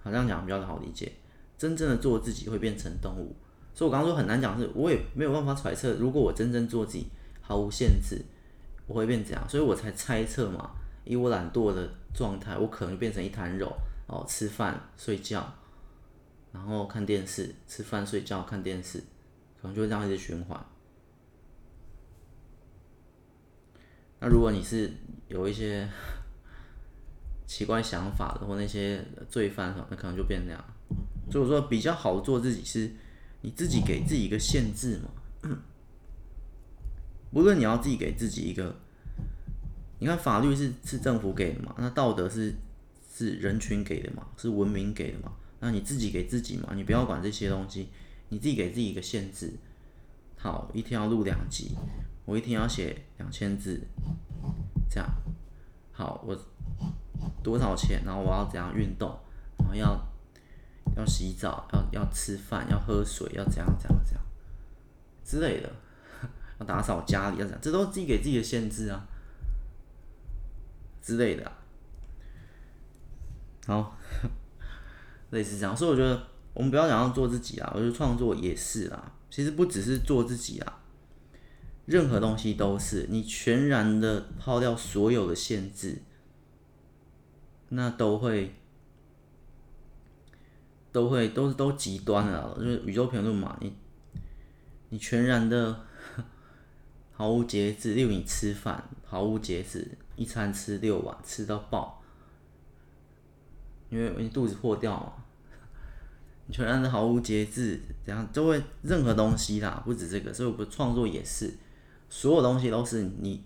[0.00, 1.10] 好，像讲比较好理解。
[1.56, 3.34] 真正的做自己会变成动物，
[3.72, 7.06] 所以我刚刚说很难讲，是我也没有办法揣测，如果我真正做自己，
[7.40, 8.22] 毫无限制，
[8.86, 9.48] 我会变怎样？
[9.48, 10.72] 所以我才猜测嘛，
[11.04, 13.74] 以我懒惰的状态，我可能变成一滩肉
[14.06, 15.52] 哦，吃饭、睡觉，
[16.52, 18.98] 然后看电视，吃饭、睡觉、看电视，
[19.60, 20.62] 可能就会这样一直循环。
[24.20, 24.92] 那如果你是
[25.28, 25.88] 有一些
[27.46, 30.64] 奇怪想法的，或那些罪犯，那可能就变那样。
[31.30, 32.90] 所以我说比较好做自己，是
[33.40, 35.10] 你自己给自己一个限制嘛。
[37.34, 38.76] 无论你要自己给自己一个，
[39.98, 42.54] 你看法律是是政府给的嘛，那道德是
[43.12, 45.32] 是人群给的嘛，是文明给的嘛。
[45.60, 47.88] 那你自己给自己嘛，你不要管这些东西，
[48.28, 49.52] 你自己给自己一个限制。
[50.36, 51.74] 好，一天要录两集，
[52.24, 53.80] 我一天要写两千字，
[54.88, 55.08] 这样。
[55.90, 56.38] 好，我
[57.42, 58.02] 多少钱？
[58.04, 59.18] 然后我要怎样运动？
[59.58, 59.98] 然后要
[60.96, 64.22] 要洗澡，要要吃饭，要喝水，要怎样怎样怎样
[65.24, 65.72] 之类的。
[66.58, 67.58] 要打扫家里，要怎？
[67.60, 69.06] 这都是自己给自己的限制啊，
[71.02, 71.52] 之类的啊。
[73.66, 73.98] 好，
[75.30, 75.76] 类似这样。
[75.76, 79.12] 所以我觉得我们不要讲要做自己啊，我觉得创作也是啦。
[79.30, 80.80] 其实不只是做自己啊。
[81.86, 86.00] 任何东西都是你全然的抛掉所有的限制，
[87.68, 88.54] 那都会
[90.90, 93.58] 都会都是都极端了，就是宇宙评论嘛。
[93.60, 93.76] 你
[94.88, 95.84] 你全然的
[97.14, 99.86] 毫无节制，例如你吃饭毫无节制，
[100.16, 102.02] 一餐吃六碗吃到爆，
[103.88, 105.12] 因为你肚子破掉嘛。
[106.46, 111.54] 你全然的毫无节制，这样就会任何东西啦，不止这个，所以我不创作也是。
[112.10, 113.42] 所有东西都是你，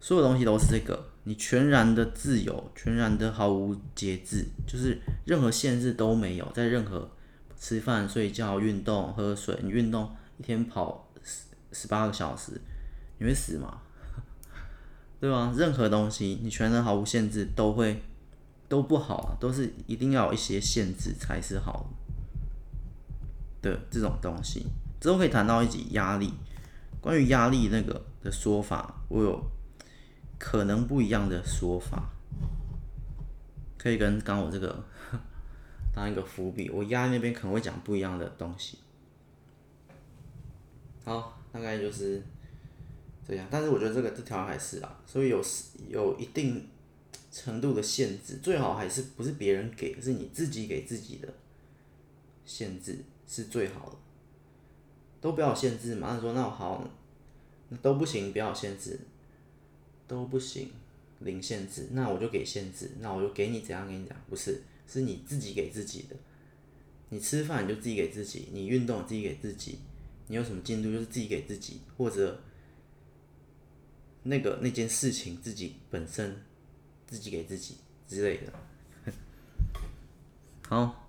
[0.00, 7.10] 所有东西都是这个，你全然的自由，全然的毫无节制，就是任何限制都没有，在任何
[7.58, 11.01] 吃饭、睡觉、运动、喝水，你运动一天跑
[11.72, 12.60] 十八个小时，
[13.18, 13.80] 你会死吗？
[15.20, 15.52] 对吧？
[15.56, 18.02] 任何东西你全然毫无限制，都会
[18.68, 21.86] 都不好啊，都是一定要有一些限制才是好
[23.60, 24.66] 的这种东西。
[25.00, 26.32] 之后可以谈到一集压力。
[27.00, 29.44] 关于压力那个的说法，我有
[30.38, 32.10] 可能不一样的说法，
[33.76, 34.84] 可以跟刚我这个
[35.92, 36.70] 当一个伏笔。
[36.70, 38.78] 我压那边可能会讲不一样的东西。
[41.04, 42.22] 好，大概就是
[43.28, 43.46] 这样。
[43.50, 45.44] 但是我觉得这个这条还是啊，所以有
[45.88, 46.66] 有一定
[47.30, 51.32] 程度的限制，最好还是不是别人给，是你自己给自己的
[52.44, 53.96] 限制是最好的。
[55.20, 56.84] 都不要限制嘛，他说那好，
[57.68, 58.98] 那都不行，不要限制，
[60.08, 60.68] 都不行，
[61.20, 66.16] 零限制，那我就给限制，那我就给你怎样给你讲，不是，是你自己给自己的，
[67.10, 69.78] 你吃饭你就自己给自己，你运动自己给自己，
[70.26, 72.40] 你有什么进度就是自己给自己，或者
[74.22, 76.42] 那个那件事情自己本身
[77.06, 78.52] 自己给自己之类的，
[80.68, 81.08] 好，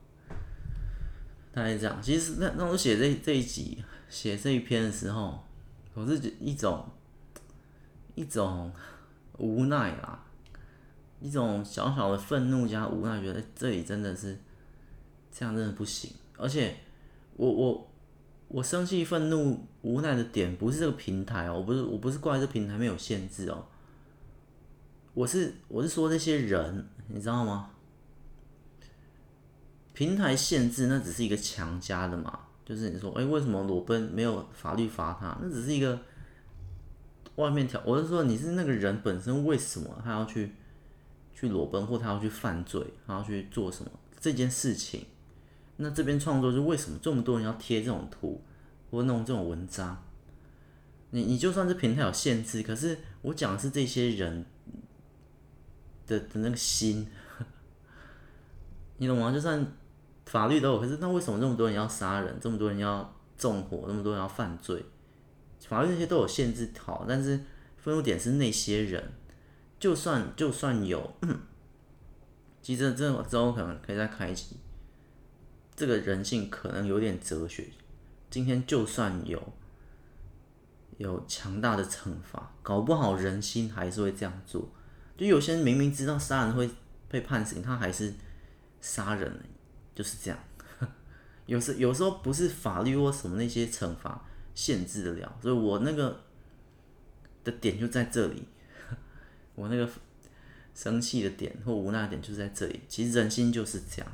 [1.54, 3.84] 大概这样，其实那那我写这这一集。
[4.10, 5.44] 写这一篇的时候，
[5.96, 6.88] 我是一种
[8.14, 8.72] 一种
[9.40, 10.24] 无奈啦，
[11.20, 14.38] 一种小小的愤怒加无奈，觉得这里真的是
[15.32, 16.12] 这样，真的不行。
[16.38, 16.78] 而且
[17.38, 17.92] 我我
[18.54, 23.66] 我生气、愤怒、无奈的点不是这个平台哦，我不是我不是怪这平台没有限制哦，
[25.16, 27.72] 我是我是说这些人，你知道吗？
[29.94, 32.42] 平台限制那只是一个强加的嘛。
[32.64, 35.36] 就是你说，哎、为什么裸奔没有法律罚他？
[35.42, 36.00] 那只是一个
[37.38, 40.54] 外面条，我是说你是那个人本身，为什么他要去
[41.34, 43.90] 去裸奔，或他要去犯罪，他要去做什么
[44.20, 45.08] 这件事情？
[45.84, 48.42] 那这边创作是为什么这么多人要贴这种图
[48.90, 50.02] 或弄这种文章？
[51.12, 54.46] 你你就算是平台有限制，可是我讲的是这些人
[56.08, 57.08] 的的那个心，
[58.98, 59.32] 你懂吗？
[59.32, 59.68] 就算
[60.26, 64.84] 法律都有，可是那为什么这么多人要杀人，这么多人要纵火，那么多人要犯罪？
[65.68, 67.40] 法律那些都有限制好，但是
[67.78, 69.12] 分入点是那些人，
[69.80, 71.14] 就算就算有，
[72.62, 74.58] 其实这之后可能可以再开一集。
[75.76, 77.68] 这个人性可能有点哲学。
[78.30, 79.54] 今天就算有
[80.98, 84.70] 有强大的惩罚，搞不好人心还是会这样做。
[85.16, 86.70] 就有些人明明知道杀人会
[87.08, 88.14] 被判刑，他还是
[88.82, 89.40] 杀人，
[89.94, 90.40] 就是这样。
[91.46, 96.22] 有 时有时候不是法律或什么那些惩罚限制得了，所以我那个
[97.44, 98.48] 的点就在这里。
[99.54, 99.88] 我那个
[100.74, 102.82] 生气的点或无奈点就在这里。
[102.88, 104.12] 其实人心就是这样。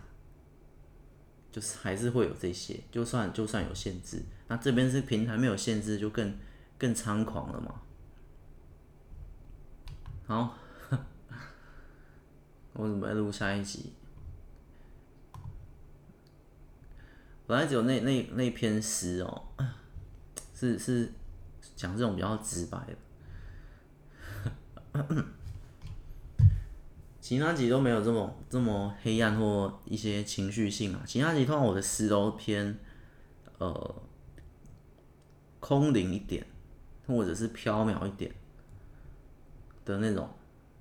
[1.51, 6.37] 就是还是会有这些，就算就算有限制，那这边是平台没有限制，就更
[6.77, 7.81] 更猖狂了嘛。
[10.27, 10.57] 好，
[12.73, 13.93] 我准备录下一集。
[17.47, 19.47] 本来只有那那那篇诗哦，
[20.53, 21.11] 是是
[21.75, 22.95] 讲这种比较直白的。
[27.30, 31.03] 其他集都没有这么这么黑暗或一些情绪性啊。
[31.05, 32.75] 其他集通常我的诗都偏
[33.59, 33.95] 呃
[35.59, 36.43] 空灵一点，
[37.05, 38.34] 或者是飘渺一点
[39.86, 40.27] 的那种。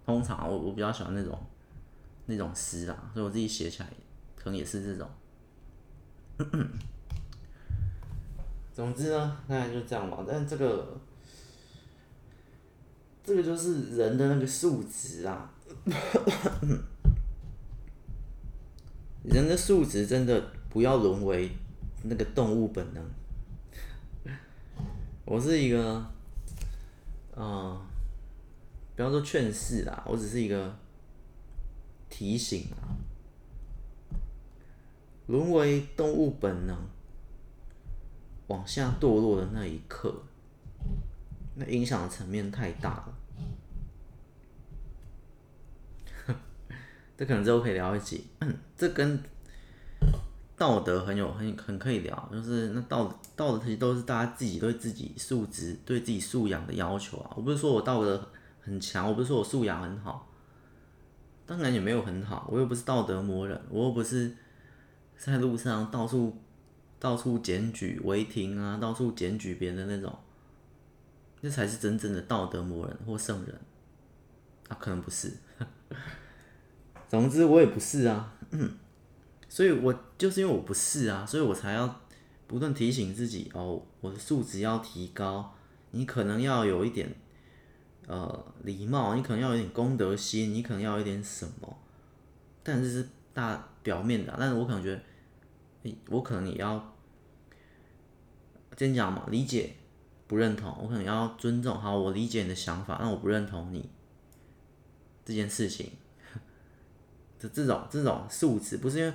[0.06, 1.38] 通常我我比较喜欢那种
[2.24, 3.92] 那种诗啊，所以我自己写起来
[4.34, 5.06] 可能也是这种。
[8.72, 10.24] 总之呢，大概就这样吧。
[10.26, 10.98] 但这个
[13.22, 15.52] 这个就是人的那个素质啊。
[19.24, 21.50] 人的素质真的不要沦为
[22.02, 23.04] 那个动物本能。
[25.24, 26.04] 我是一个，
[27.36, 27.78] 嗯、
[28.96, 30.74] 不要说劝世啦，我只是一个
[32.08, 32.96] 提醒啊。
[35.26, 36.74] 沦为动物本能，
[38.46, 40.22] 往下堕落的那一刻，
[41.56, 43.14] 那影响层面太大了。
[47.18, 48.24] 这可能之后可以聊一集，
[48.76, 49.20] 这跟
[50.56, 57.32] 道德很有很很可以聊，就是那道道德其实都是大家自己对自己素质、对自己素养的要求啊。
[57.34, 58.24] 我不是说我道德
[58.60, 60.30] 很强，我不是说我素养很好，
[61.44, 64.36] 当然也没有很好，我又不是道德魔人，我又不是
[65.16, 66.40] 在路上到处
[67.00, 70.16] 到处检举违停啊，到处检举别人的那种，
[71.40, 73.60] 那才是真正的道德魔人或圣人
[74.68, 75.32] 啊，可能不是。
[77.08, 78.34] 总之我也不是啊，
[79.48, 82.00] 所以我就是因为我不是啊，所以我才要
[82.46, 85.54] 不断提醒自己哦，我的素质要提高。
[85.90, 87.10] 你可能要有一点
[88.06, 91.78] 呃礼貌，你可能要有点公德心，你可能要有点什么，
[92.62, 94.36] 但是是大表面的。
[94.38, 94.94] 但是我可能觉
[95.82, 96.94] 得，我可能也要
[98.76, 99.72] 先讲嘛，理解
[100.26, 101.80] 不认同，我可能要尊重。
[101.80, 103.88] 好，我理解你的想法，但我不认同你
[105.24, 105.92] 这件事情。
[107.38, 109.12] 这这种这种素质不是因为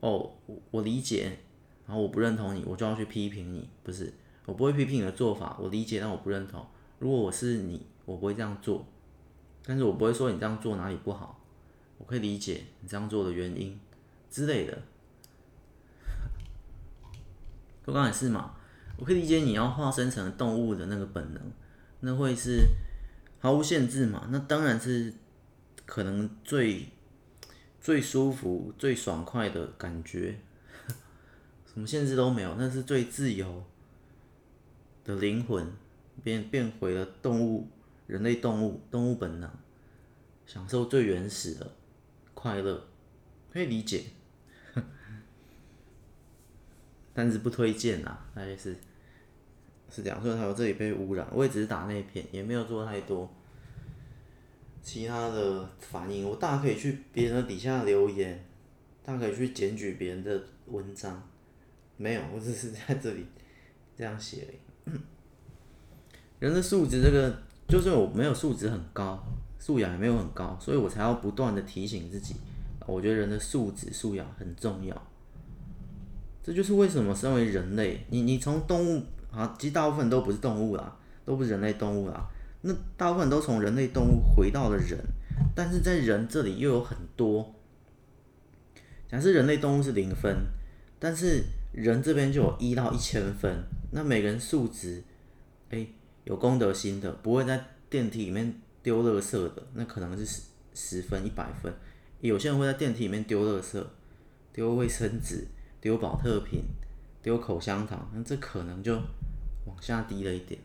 [0.00, 0.30] 哦，
[0.70, 1.38] 我理解，
[1.86, 4.12] 然后我不认同你，我就要去批评你，不是，
[4.44, 6.66] 我不会批评你的做法，我理解，但我不认同。
[6.98, 8.86] 如果我是你，我不会这样做，
[9.64, 11.40] 但是我不会说你这样做哪里不好，
[11.98, 13.78] 我可以理解你这样做的原因
[14.30, 14.82] 之类的。
[17.86, 18.56] 我刚才是嘛，
[18.98, 21.42] 我可以理解你要化身成动物的那个本能，
[22.00, 22.66] 那会是
[23.38, 24.26] 毫无限制嘛？
[24.30, 25.14] 那当然是
[25.86, 26.88] 可能最。
[27.84, 30.38] 最舒服、最爽快的感觉，
[31.70, 33.62] 什么限制都没有，那是最自由
[35.04, 35.70] 的灵魂，
[36.22, 37.68] 变变回了动物，
[38.06, 39.50] 人类动物，动物本能，
[40.46, 41.72] 享受最原始的
[42.32, 42.86] 快乐，
[43.52, 44.04] 可以理解，
[47.12, 48.74] 但是不推荐呐，大概是
[49.90, 51.28] 是这样，所以才有这里被污染。
[51.34, 53.30] 我也只是打那片，也没有做太多。
[54.84, 58.44] 其他的反应，我大可以去别人的底下留言，
[59.02, 61.20] 大可以去检举别人的文章，
[61.96, 63.24] 没有，我只是在这里
[63.96, 64.46] 这样写。
[66.38, 67.34] 人的素质，这个
[67.66, 69.24] 就是我没有素质很高，
[69.58, 72.36] 素养也没有很高，所以我才要不断的提醒自己。
[72.86, 74.94] 我觉得人的素质素养很重要，
[76.42, 82.30] 这就是为什么身为人类，你你从动物啊，其实大部分都不是动物啦，都不是人类动物啦。
[82.66, 84.98] 那大部分都从人类动物回到了人，
[85.54, 87.54] 但是在人这里又有很多。
[89.06, 90.34] 假设人类动物是零分，
[90.98, 93.64] 但是人这边就有一到一千分。
[93.90, 95.04] 那每个人素质，
[95.68, 95.86] 哎，
[96.24, 100.42] 有公德心的，不会在电梯里面丢垃圾的，那可能是十
[100.74, 101.70] 十分、一百分。
[102.20, 103.84] 有些人会在电梯里面丢垃圾、
[104.54, 105.46] 丢卫生纸、
[105.82, 106.62] 丢宝特瓶、
[107.22, 108.94] 丢口香糖，那这可能就
[109.66, 110.58] 往下低了一点。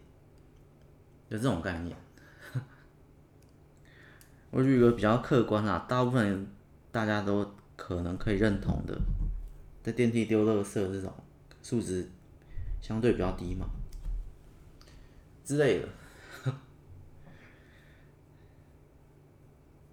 [1.29, 1.95] 就这种概念，
[4.49, 6.47] 我举一个比较客观啊，大部分
[6.91, 8.99] 大家都可能可以认同的，
[9.83, 11.13] 在电梯丢垃圾这种
[11.61, 12.09] 素质
[12.81, 13.69] 相对比较低嘛，
[15.45, 15.87] 之类的，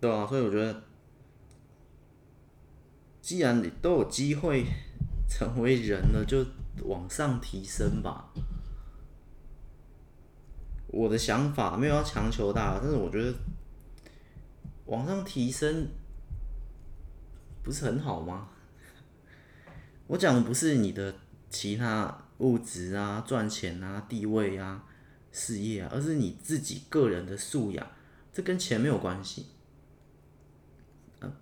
[0.00, 0.82] 对啊，所以我觉得，
[3.20, 4.64] 既然你都有机会
[5.28, 6.46] 成为人了，就
[6.84, 8.32] 往上提升吧。
[10.88, 13.34] 我的想法没有要强求大，但是我觉得
[14.86, 15.88] 往上提升
[17.62, 18.48] 不是很好吗？
[20.06, 21.14] 我讲的不是你的
[21.50, 24.84] 其他物质啊、赚钱啊、地位啊、
[25.32, 27.86] 事业啊，而是你自己个人的素养，
[28.32, 29.46] 这跟钱没有关系。
[31.20, 31.32] 嗯，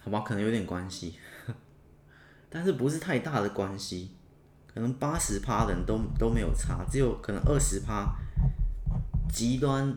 [0.00, 1.16] 好吧，可能有点关系，
[2.48, 4.12] 但是不是太大的关系，
[4.72, 8.14] 可能八十趴的人都都没有差，只有可能二十趴。
[9.28, 9.96] 极端，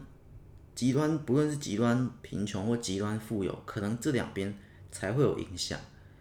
[0.74, 4.58] 极端，不论是极端贫穷或极端富有，可能这两边
[4.92, 5.80] 才会有影响。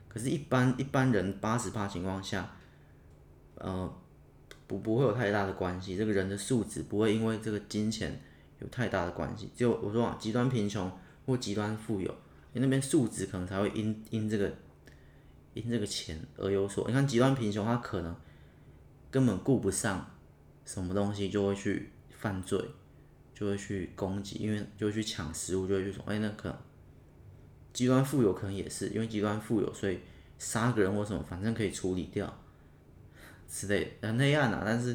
[0.09, 2.57] 可是，一般一般人八十趴情况下，
[3.57, 3.93] 呃，
[4.67, 5.97] 不不会有太大的关系。
[5.97, 8.21] 这个人的素质不会因为这个金钱
[8.61, 9.51] 有太大的关系。
[9.57, 10.91] 就我说啊，极端贫穷
[11.27, 12.15] 或极端富有，
[12.53, 14.53] 你那边素质可能才会因因这个
[15.55, 16.87] 因这个钱而有所。
[16.87, 18.15] 你看极端贫穷，他可能
[19.11, 20.15] 根本顾不上
[20.65, 22.65] 什么东西，就会去犯罪。
[23.35, 26.57] 就会去攻击，因为就会去抢食物，就会去说，哎，那可能
[27.73, 29.99] 极端富有可能也是因为极端富有，所以
[30.39, 32.33] 杀个人或什么，反正可以处理掉
[33.49, 34.63] 之类的，很黑暗啊。
[34.65, 34.95] 但是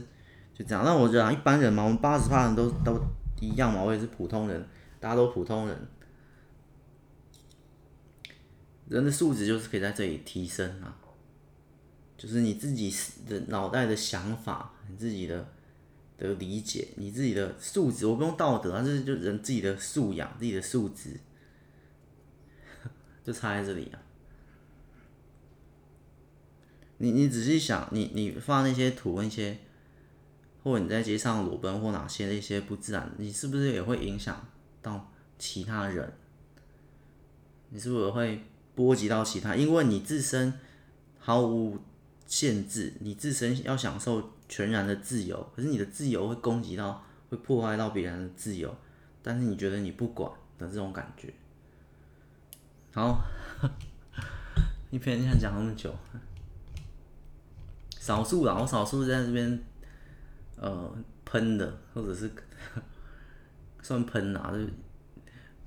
[0.54, 2.98] 就这样，那我觉得一般人嘛，我们八十趴人都都
[3.42, 4.66] 一样嘛，我也是普通人，
[5.02, 5.78] 大家都普通人，
[8.88, 10.98] 人的素质就是可以在这里提升啊，
[12.18, 12.96] 就是你自己
[13.28, 15.54] 的脑袋的想法，你自己的。
[16.20, 21.18] 的理解，你自己的素质，我不用道德啊，这是就人自己的素养，自己的素质，
[23.24, 24.02] 就差在这里啊。
[26.98, 29.60] 你你仔细想，你你发那些图那些，
[30.62, 34.46] 或者你在街上裸奔或哪些那些不自然，你是不是也会影响
[34.82, 36.14] 到其他人？
[37.70, 38.44] 你是不是会
[38.76, 39.56] 波及到其他？
[39.56, 40.54] 因为你自身
[41.18, 41.80] 毫无
[42.28, 44.34] 限制，你自身要享受。
[44.50, 48.76] 全然的自由，可是你的自由会攻击到，会破坏到别人的自由，
[49.22, 51.32] 但是你觉得你不管的这种感觉。
[52.92, 53.22] 好，
[54.90, 55.96] 一篇讲讲那么久，
[57.92, 59.64] 少数啦，我少数在这边，
[60.56, 60.92] 呃，
[61.24, 62.32] 喷的，或者是
[63.84, 64.58] 算喷啊，就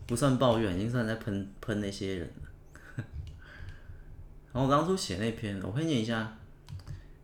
[0.08, 2.50] 不算抱怨，已经算在喷喷那些人了。
[4.52, 6.36] 然后我当初写那篇，我会念一下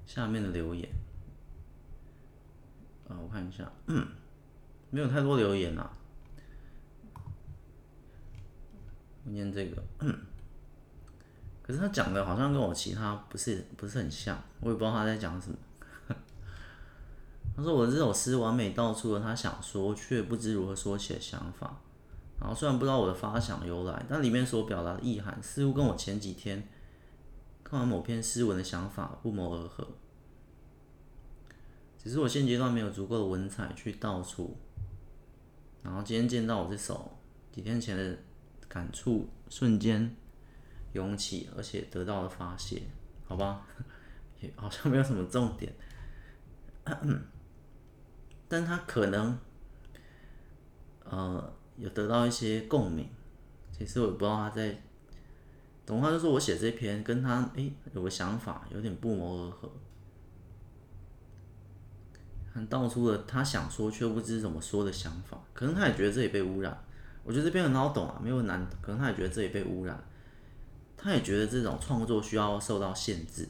[0.06, 0.88] 下面的留言。
[3.08, 3.70] 啊，我看一下，
[4.90, 5.90] 没有太多留言啊。
[9.24, 9.82] 我念这个，
[11.62, 15.56] 可是他讲的好像跟我其他不是不是很像，我也不知道他在讲什么。
[17.56, 21.80] 他说我的这首诗完美道出了他想说却不知如何说起的想法。
[22.40, 26.68] 然后虽然不知道我的发想由来，但里面所表达的意涵似乎跟我前几天
[27.64, 29.86] 看完某篇诗文的想法不谋而合。
[32.08, 34.56] 只是我现阶段没有足够的文采去道出，
[35.82, 37.18] 然后今天见到我这首
[37.52, 38.16] 几天前的
[38.66, 40.16] 感触，瞬间
[40.94, 42.80] 涌起，而且得到了发泄，
[43.26, 43.66] 好吧，
[44.40, 45.70] 也好像没有什么重点，
[48.48, 49.38] 但他可能，
[51.04, 53.06] 呃，有得到一些共鸣。
[53.70, 54.80] 其实我也不知道他在，
[55.84, 59.70] 懂话就说我写这篇跟他诶、有个想法有点不谋而合。
[62.66, 66.76] 道出了他想说却不知怎么说的想法，可能他也觉得这里被污染。
[67.24, 70.02] 我觉得这边很好懂啊，没有难，可能他也觉得这里被污染，
[70.96, 73.46] 他也觉得这种创作需要受到限制，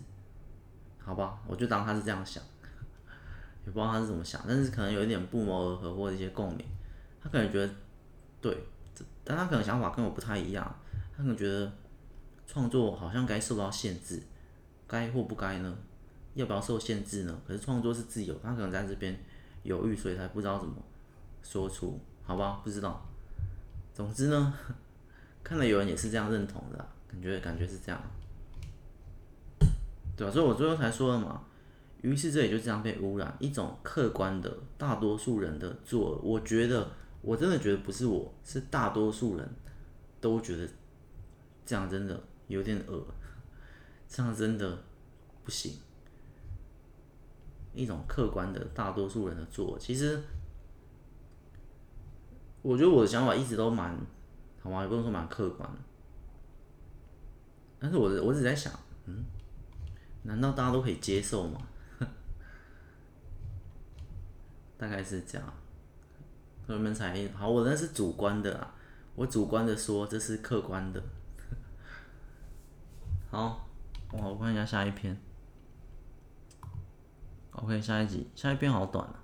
[0.99, 1.39] 好吧？
[1.47, 2.43] 我就当他是这样想，
[3.65, 6.67] 也不知道他是怎么想，但是可能有一点不谋而合或一些共鸣。
[7.23, 7.73] 他可能觉得
[8.41, 8.57] 对，
[9.23, 10.65] 但他可能想法跟我不太一样，
[11.17, 11.71] 他可能觉得
[12.47, 14.21] 创作好像该受到限制，
[14.87, 15.77] 该或不该呢？
[16.39, 17.37] 要不要受限制呢？
[17.45, 19.19] 可是创作是自由，他可能在这边
[19.65, 20.77] 犹豫，所以才不知道怎么
[21.43, 23.05] 说出好吧，不知道。
[23.93, 24.55] 总之呢，
[25.43, 26.79] 看了有人也是这样认同的，
[27.09, 28.01] 感觉感觉是这样，
[30.17, 30.33] 对吧？
[30.33, 31.43] 所以我最后才说了嘛，
[32.03, 36.89] 于是这里就这样被污染，一种客观的大多数人的作，我觉得
[37.21, 39.49] 我真的觉得不是我，是大多数人
[40.21, 40.69] 都觉得
[41.67, 43.05] 这样真的有点恶，
[44.09, 44.79] 这样真的
[45.43, 45.73] 不行。
[47.79, 50.21] 一种客观的大多数人的做，其实。
[52.61, 53.97] 我觉得我的想法一直都蛮，
[54.61, 54.83] 好吗？
[54.83, 55.71] 也不能说蛮客观，
[57.79, 58.73] 但是我我只在想，
[59.07, 59.25] 嗯，
[60.25, 61.61] 难道大家都可以接受吗？
[64.77, 65.53] 大概是这样。
[66.67, 68.75] 人们才好，我那是主观的啊，
[69.15, 71.01] 我主观的说这是客观的。
[73.31, 73.69] 好，
[74.11, 75.17] 我看一下下一篇。
[77.63, 79.15] OK，下一集，下一篇好短啊。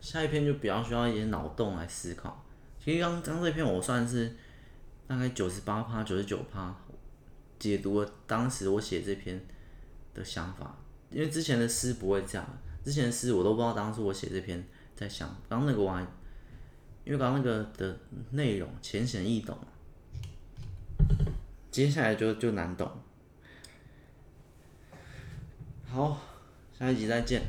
[0.00, 2.44] 下一篇就比较需要一些脑洞来思考。
[2.78, 4.36] 其实刚刚这篇我算是
[5.08, 6.72] 大概九十八趴、九十九趴
[7.58, 9.44] 解读了当时我写这篇
[10.14, 10.76] 的想法，
[11.10, 12.46] 因为之前的诗不会这样，
[12.84, 15.28] 之前的诗我都不知道当初我写这篇在想。
[15.48, 16.06] 刚那个我还，
[17.04, 17.98] 因为刚那个的
[18.30, 19.58] 内容浅显易懂，
[21.72, 22.88] 接下来就就难懂。
[25.96, 26.18] 好，
[26.78, 27.40] 下一集再见，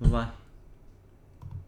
[0.00, 0.39] 拜拜。